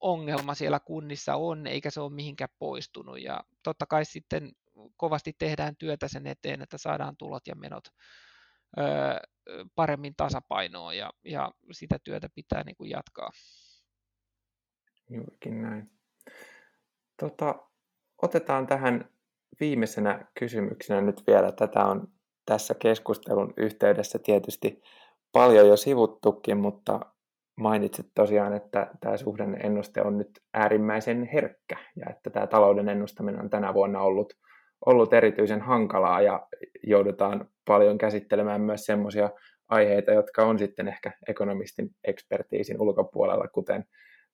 ongelma 0.00 0.54
siellä 0.54 0.80
kunnissa 0.80 1.36
on, 1.36 1.66
eikä 1.66 1.90
se 1.90 2.00
ole 2.00 2.12
mihinkään 2.12 2.50
poistunut. 2.58 3.20
Ja 3.20 3.44
totta 3.62 3.86
kai 3.86 4.04
sitten 4.04 4.52
kovasti 4.96 5.32
tehdään 5.38 5.76
työtä 5.76 6.08
sen 6.08 6.26
eteen, 6.26 6.62
että 6.62 6.78
saadaan 6.78 7.16
tulot 7.16 7.46
ja 7.46 7.54
menot 7.54 7.84
ö, 8.78 8.82
paremmin 9.74 10.14
tasapainoon 10.16 10.96
ja, 10.96 11.12
ja 11.24 11.52
sitä 11.72 11.98
työtä 12.04 12.28
pitää 12.34 12.64
niin 12.64 12.76
kuin 12.76 12.90
jatkaa. 12.90 13.30
Juurikin 15.10 15.62
näin. 15.62 15.90
Tota, 17.20 17.54
otetaan 18.22 18.66
tähän 18.66 19.10
viimeisenä 19.60 20.26
kysymyksenä 20.38 21.00
nyt 21.00 21.22
vielä, 21.26 21.52
tätä 21.52 21.84
on 21.84 22.08
tässä 22.46 22.74
keskustelun 22.74 23.54
yhteydessä 23.56 24.18
tietysti 24.18 24.82
paljon 25.32 25.68
jo 25.68 25.76
sivuttukin, 25.76 26.56
mutta 26.56 27.00
mainitsit 27.56 28.06
tosiaan, 28.14 28.52
että 28.52 28.90
tämä 29.00 29.16
suhdanne-ennuste 29.16 30.02
on 30.02 30.18
nyt 30.18 30.30
äärimmäisen 30.54 31.28
herkkä 31.32 31.76
ja 31.96 32.06
että 32.10 32.30
tämä 32.30 32.46
talouden 32.46 32.88
ennustaminen 32.88 33.40
on 33.40 33.50
tänä 33.50 33.74
vuonna 33.74 34.00
ollut, 34.00 34.32
ollut 34.86 35.12
erityisen 35.12 35.60
hankalaa 35.60 36.22
ja 36.22 36.46
joudutaan 36.82 37.48
paljon 37.66 37.98
käsittelemään 37.98 38.60
myös 38.60 38.84
semmoisia 38.84 39.30
aiheita, 39.68 40.12
jotka 40.12 40.42
on 40.42 40.58
sitten 40.58 40.88
ehkä 40.88 41.12
ekonomistin 41.28 41.90
ekspertiisin 42.04 42.80
ulkopuolella, 42.80 43.48
kuten, 43.48 43.84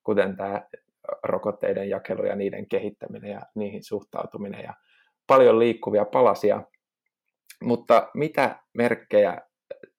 kuten 0.03 0.37
tämä 0.37 0.61
rokotteiden 1.23 1.89
jakelu 1.89 2.25
ja 2.25 2.35
niiden 2.35 2.67
kehittäminen 2.67 3.31
ja 3.31 3.41
niihin 3.55 3.83
suhtautuminen 3.83 4.63
ja 4.63 4.73
paljon 5.27 5.59
liikkuvia 5.59 6.05
palasia. 6.05 6.63
Mutta 7.63 8.09
mitä 8.13 8.59
merkkejä 8.73 9.41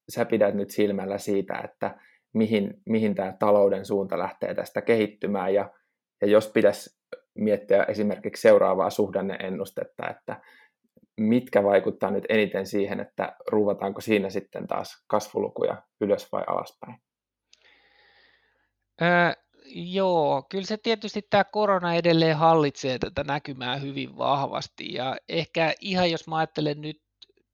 sä 0.09 0.25
pidät 0.25 0.55
nyt 0.55 0.71
silmällä 0.71 1.19
siitä, 1.19 1.61
että 1.65 1.99
mihin, 2.35 2.75
mihin 2.87 3.15
tämä 3.15 3.33
talouden 3.39 3.87
suunta 3.87 4.19
lähtee 4.19 4.55
tästä 4.55 4.83
kehittymään 4.83 5.55
ja, 5.55 5.71
ja 6.21 6.27
jos 6.27 6.49
pitäisi 6.49 6.99
miettiä 7.35 7.85
esimerkiksi 7.85 8.43
seuraavaa 8.43 8.91
suhdanneennustetta, 8.91 10.09
että 10.11 10.41
mitkä 11.21 11.65
vaikuttaa 11.65 12.11
nyt 12.11 12.25
eniten 12.29 12.67
siihen, 12.67 13.01
että 13.01 13.37
ruuvataanko 13.51 14.01
siinä 14.01 14.31
sitten 14.31 14.67
taas 14.67 15.05
kasvulukuja 15.07 15.83
ylös 16.01 16.33
vai 16.33 16.45
alaspäin? 16.47 16.97
Ää, 19.01 19.35
joo, 19.75 20.43
kyllä 20.49 20.67
se 20.67 20.77
tietysti 20.77 21.23
tämä 21.31 21.45
korona 21.45 21.95
edelleen 21.95 22.37
hallitsee 22.37 22.99
tätä 22.99 23.25
näkymää 23.25 23.77
hyvin 23.77 24.19
vahvasti 24.19 24.93
ja 24.93 25.17
ehkä 25.29 25.75
ihan 25.81 26.11
jos 26.11 26.27
mä 26.27 26.37
ajattelen 26.37 26.81
nyt 26.81 27.03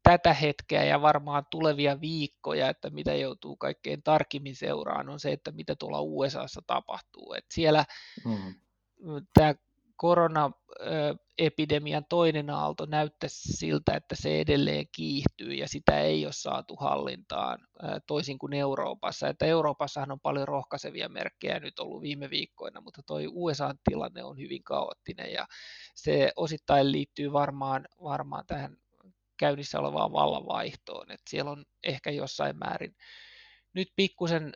tätä 0.03 0.35
hetkeä 0.35 0.85
ja 0.85 1.03
varmaan 1.03 1.47
tulevia 1.51 2.01
viikkoja, 2.01 2.69
että 2.69 2.91
mitä 2.91 3.15
joutuu 3.15 3.57
kaikkein 3.57 4.03
tarkimmin 4.03 4.57
seuraan, 4.57 5.09
on 5.09 5.21
se, 5.21 5.33
että 5.33 5.53
mitä 5.53 5.77
tuolla 5.77 6.01
USAssa 6.01 6.63
tapahtuu. 6.67 7.33
Et 7.33 7.45
siellä 7.51 7.85
mm. 8.25 8.55
tämä 9.35 9.55
koronaepidemian 9.97 12.05
toinen 12.09 12.51
aalto 12.51 12.87
näyttäisi 12.87 13.53
siltä, 13.53 13.95
että 13.95 14.17
se 14.17 14.41
edelleen 14.41 14.87
kiihtyy 14.93 15.55
ja 15.55 15.69
sitä 15.69 16.01
ei 16.01 16.27
ole 16.27 16.33
saatu 16.33 16.77
hallintaan 16.77 17.59
toisin 18.07 18.39
kuin 18.39 18.53
Euroopassa. 18.53 19.29
Että 19.29 19.47
Euroopassahan 19.47 20.13
on 20.13 20.21
paljon 20.21 20.49
rohkaisevia 20.49 21.09
merkkejä 21.09 21.61
nyt 21.61 21.79
ollut 21.79 22.03
viime 22.03 22.31
viikkoina, 22.31 22.81
mutta 22.81 23.03
tuo 23.07 23.19
USA-tilanne 23.31 24.25
on 24.25 24.39
hyvin 24.39 24.65
kaoottinen 24.65 25.33
ja 25.33 25.47
se 25.95 26.33
osittain 26.37 26.93
liittyy 26.93 27.33
varmaan, 27.33 27.89
varmaan 28.03 28.45
tähän 28.47 28.77
käynnissä 29.39 29.81
olevaan 29.81 30.13
vallanvaihtoon. 30.13 31.11
Että 31.11 31.31
siellä 31.31 31.51
on 31.51 31.65
ehkä 31.83 32.11
jossain 32.11 32.59
määrin 32.59 32.97
nyt 33.75 33.89
pikkusen 33.97 34.53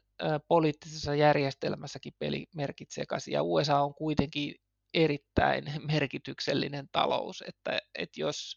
poliittisessa 0.49 1.15
järjestelmässäkin 1.15 2.13
pelimerkit 2.19 2.91
sekaisin, 2.91 3.33
ja 3.33 3.43
USA 3.43 3.81
on 3.81 3.95
kuitenkin 3.95 4.55
erittäin 4.95 5.65
merkityksellinen 5.93 6.89
talous, 6.93 7.45
että, 7.49 7.79
että 7.95 8.21
jos 8.21 8.57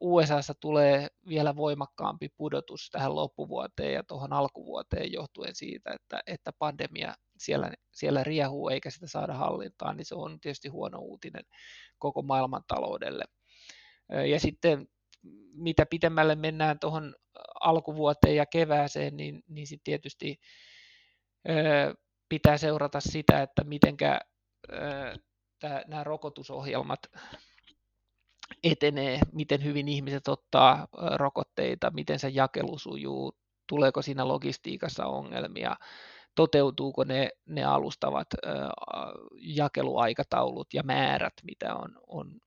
USAssa 0.00 0.54
tulee 0.60 1.08
vielä 1.28 1.56
voimakkaampi 1.56 2.28
pudotus 2.28 2.90
tähän 2.90 3.14
loppuvuoteen 3.14 3.92
ja 3.92 4.02
tuohon 4.04 4.32
alkuvuoteen 4.32 5.12
johtuen 5.12 5.54
siitä, 5.54 5.90
että, 5.90 6.20
että 6.26 6.52
pandemia 6.58 7.14
siellä, 7.38 7.72
siellä 7.92 8.24
riehuu 8.24 8.68
eikä 8.68 8.90
sitä 8.90 9.06
saada 9.06 9.34
hallintaan, 9.34 9.96
niin 9.96 10.04
se 10.04 10.14
on 10.14 10.40
tietysti 10.40 10.68
huono 10.68 10.98
uutinen 10.98 11.44
koko 11.98 12.22
maailman 12.22 12.62
taloudelle. 12.68 13.24
Ja 14.30 14.40
sitten 14.40 14.88
mitä 15.52 15.86
pitemmälle 15.86 16.34
mennään 16.34 16.78
tuohon 16.78 17.14
alkuvuoteen 17.60 18.36
ja 18.36 18.46
kevääseen, 18.46 19.16
niin, 19.16 19.42
niin 19.48 19.66
sitten 19.66 19.84
tietysti 19.84 20.40
pitää 22.28 22.58
seurata 22.58 23.00
sitä, 23.00 23.42
että 23.42 23.64
mitenkä 23.64 24.20
nämä 25.88 26.04
rokotusohjelmat 26.04 27.00
etenee, 28.62 29.20
miten 29.32 29.64
hyvin 29.64 29.88
ihmiset 29.88 30.28
ottaa 30.28 30.88
rokotteita, 31.16 31.90
miten 31.90 32.18
se 32.18 32.28
jakelu 32.28 32.78
sujuu, 32.78 33.32
tuleeko 33.68 34.02
siinä 34.02 34.28
logistiikassa 34.28 35.06
ongelmia, 35.06 35.76
toteutuuko 36.34 37.04
ne, 37.04 37.30
ne 37.46 37.64
alustavat 37.64 38.28
jakeluaikataulut 39.36 40.74
ja 40.74 40.82
määrät, 40.82 41.34
mitä 41.42 41.74
on, 41.74 41.98
on 42.06 42.40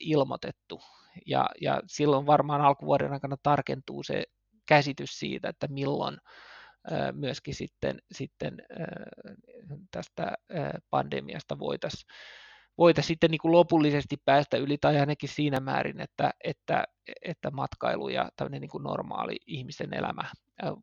ilmoitettu. 0.00 0.80
Ja, 1.26 1.48
ja 1.60 1.82
silloin 1.86 2.26
varmaan 2.26 2.60
alkuvuoden 2.60 3.12
aikana 3.12 3.36
tarkentuu 3.42 4.02
se 4.02 4.24
käsitys 4.66 5.18
siitä, 5.18 5.48
että 5.48 5.66
milloin 5.66 6.18
myöskin 7.12 7.54
sitten, 7.54 8.02
sitten 8.12 8.62
tästä 9.90 10.34
pandemiasta 10.90 11.58
voitaisiin 11.58 12.12
voita 12.78 13.02
sitten 13.02 13.30
niin 13.30 13.38
kuin 13.38 13.52
lopullisesti 13.52 14.16
päästä 14.24 14.56
yli 14.56 14.78
tai 14.78 15.00
ainakin 15.00 15.28
siinä 15.28 15.60
määrin, 15.60 16.00
että, 16.00 16.30
että, 16.44 16.84
että 17.22 17.50
matkailu 17.50 18.08
ja 18.08 18.28
tämmöinen 18.36 18.60
niin 18.60 18.70
kuin 18.70 18.82
normaali 18.82 19.36
ihmisen 19.46 19.94
elämä 19.94 20.22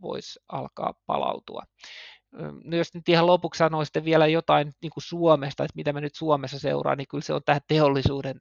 voisi 0.01 0.39
alkaa 0.47 0.93
palautua. 1.05 1.63
No 2.63 2.77
jos 2.77 2.93
nyt 2.93 3.10
ihan 3.10 3.27
lopuksi 3.27 3.58
sanoisitte 3.58 4.05
vielä 4.05 4.27
jotain 4.27 4.73
niin 4.81 4.91
kuin 4.93 5.03
Suomesta, 5.03 5.63
että 5.63 5.75
mitä 5.75 5.93
mä 5.93 6.01
nyt 6.01 6.15
Suomessa 6.15 6.60
seuraan, 6.60 6.97
niin 6.97 7.08
kyllä 7.08 7.23
se 7.23 7.34
on 7.34 7.41
tämä 7.45 7.60
teollisuuden 7.67 8.39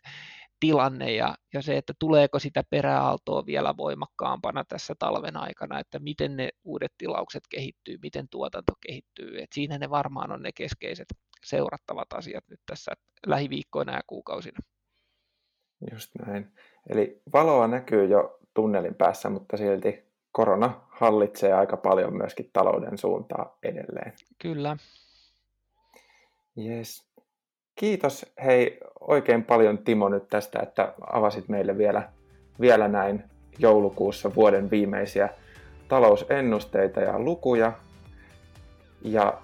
tilanne 0.65 1.13
ja, 1.13 1.35
ja 1.53 1.63
se, 1.63 1.77
että 1.77 1.93
tuleeko 1.99 2.39
sitä 2.39 2.63
peräaaltoa 2.71 3.47
vielä 3.47 3.75
voimakkaampana 3.77 4.65
tässä 4.69 4.95
talven 4.99 5.37
aikana, 5.37 5.79
että 5.79 5.99
miten 5.99 6.37
ne 6.37 6.49
uudet 6.65 6.93
tilaukset 6.99 7.43
kehittyy, 7.51 7.99
miten 8.03 8.29
tuotanto 8.31 8.73
kehittyy. 8.87 9.43
Et 9.43 9.53
siinä 9.55 9.79
ne 9.79 9.91
varmaan 9.91 10.33
on 10.33 10.43
ne 10.43 10.53
keskeiset 10.53 11.07
seurattavat 11.45 12.13
asiat 12.13 12.45
nyt 12.51 12.61
tässä 12.67 12.93
lähiviikkoina 13.27 13.93
ja 13.93 14.01
kuukausina. 14.07 14.59
Just 15.93 16.11
näin. 16.27 16.53
Eli 16.91 17.23
valoa 17.33 17.69
näkyy 17.69 18.05
jo 18.05 18.39
tunnelin 18.55 18.95
päässä, 18.95 19.31
mutta 19.31 19.57
silti 19.57 20.05
korona 20.33 20.81
hallitsee 20.89 21.53
aika 21.53 21.77
paljon 21.77 22.17
myöskin 22.17 22.51
talouden 22.53 22.99
suuntaa 22.99 23.59
edelleen. 23.63 24.13
Kyllä. 24.39 24.77
Yes. 26.59 27.07
Kiitos 27.75 28.27
hei 28.45 28.81
oikein 29.01 29.45
paljon 29.45 29.79
Timo 29.79 30.09
nyt 30.09 30.29
tästä, 30.29 30.61
että 30.63 30.95
avasit 31.13 31.49
meille 31.49 31.79
vielä, 31.79 32.09
vielä 32.61 32.89
näin 32.89 33.25
joulukuussa 33.59 34.35
vuoden 34.35 34.71
viimeisiä 34.71 35.29
talousennusteita 35.89 37.01
ja 37.01 37.19
lukuja. 37.19 37.73
Ja 39.03 39.39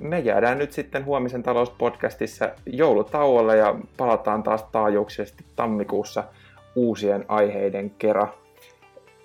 me 0.00 0.18
jäädään 0.18 0.58
nyt 0.58 0.72
sitten 0.72 1.04
huomisen 1.04 1.42
talouspodcastissa 1.42 2.50
joulutauolle 2.66 3.56
ja 3.56 3.74
palataan 3.96 4.42
taas 4.42 4.62
taajuuksisesti 4.62 5.44
tammikuussa 5.56 6.24
uusien 6.76 7.24
aiheiden 7.28 7.90
kera. 7.90 8.28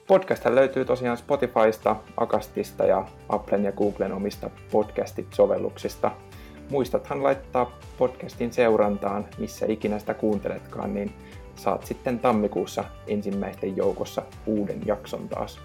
Podcast 0.08 0.46
löytyy 0.46 0.86
tosiaan 0.86 1.18
Spotifysta, 1.18 1.96
Akastista 2.18 2.86
ja 2.86 3.06
Applen 3.30 3.64
ja 3.64 3.72
Googlen 3.72 4.14
omista 4.14 4.50
podcastit-sovelluksista– 4.72 6.12
muistathan 6.72 7.24
laittaa 7.24 7.72
podcastin 7.98 8.54
seurantaan, 8.54 9.26
missä 9.38 9.66
ikinä 9.70 10.00
sitä 10.00 10.14
kuunteletkaan, 10.14 10.94
niin 10.94 11.14
saat 11.56 11.86
sitten 11.86 12.20
tammikuussa 12.20 12.84
ensimmäisten 13.08 13.78
joukossa 13.78 14.22
uuden 14.46 14.82
jakson 14.86 15.30
taas 15.30 15.60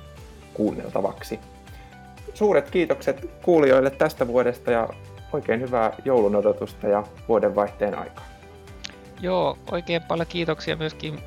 kuunneltavaksi. 0.54 1.38
Suuret 2.34 2.70
kiitokset 2.70 3.30
kuulijoille 3.42 3.90
tästä 3.90 4.26
vuodesta 4.26 4.70
ja 4.70 4.88
oikein 5.32 5.60
hyvää 5.60 5.92
joulun 6.04 6.36
odotusta 6.36 6.86
ja 6.88 7.04
vuodenvaihteen 7.28 7.98
aikaa. 7.98 8.24
Joo, 9.20 9.58
oikein 9.70 10.02
paljon 10.02 10.26
kiitoksia 10.26 10.76
myöskin 10.76 11.18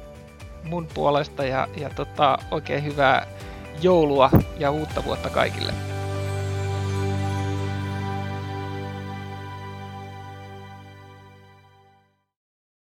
mun 0.63 0.88
puolesta 0.94 1.46
ja, 1.46 1.68
ja 1.78 1.89
tota, 1.89 2.38
oikein 2.52 2.84
hyvää 2.84 3.28
joulua 3.82 4.30
ja 4.58 4.72
uutta 4.72 5.06
vuotta 5.06 5.30
kaikille. 5.30 5.74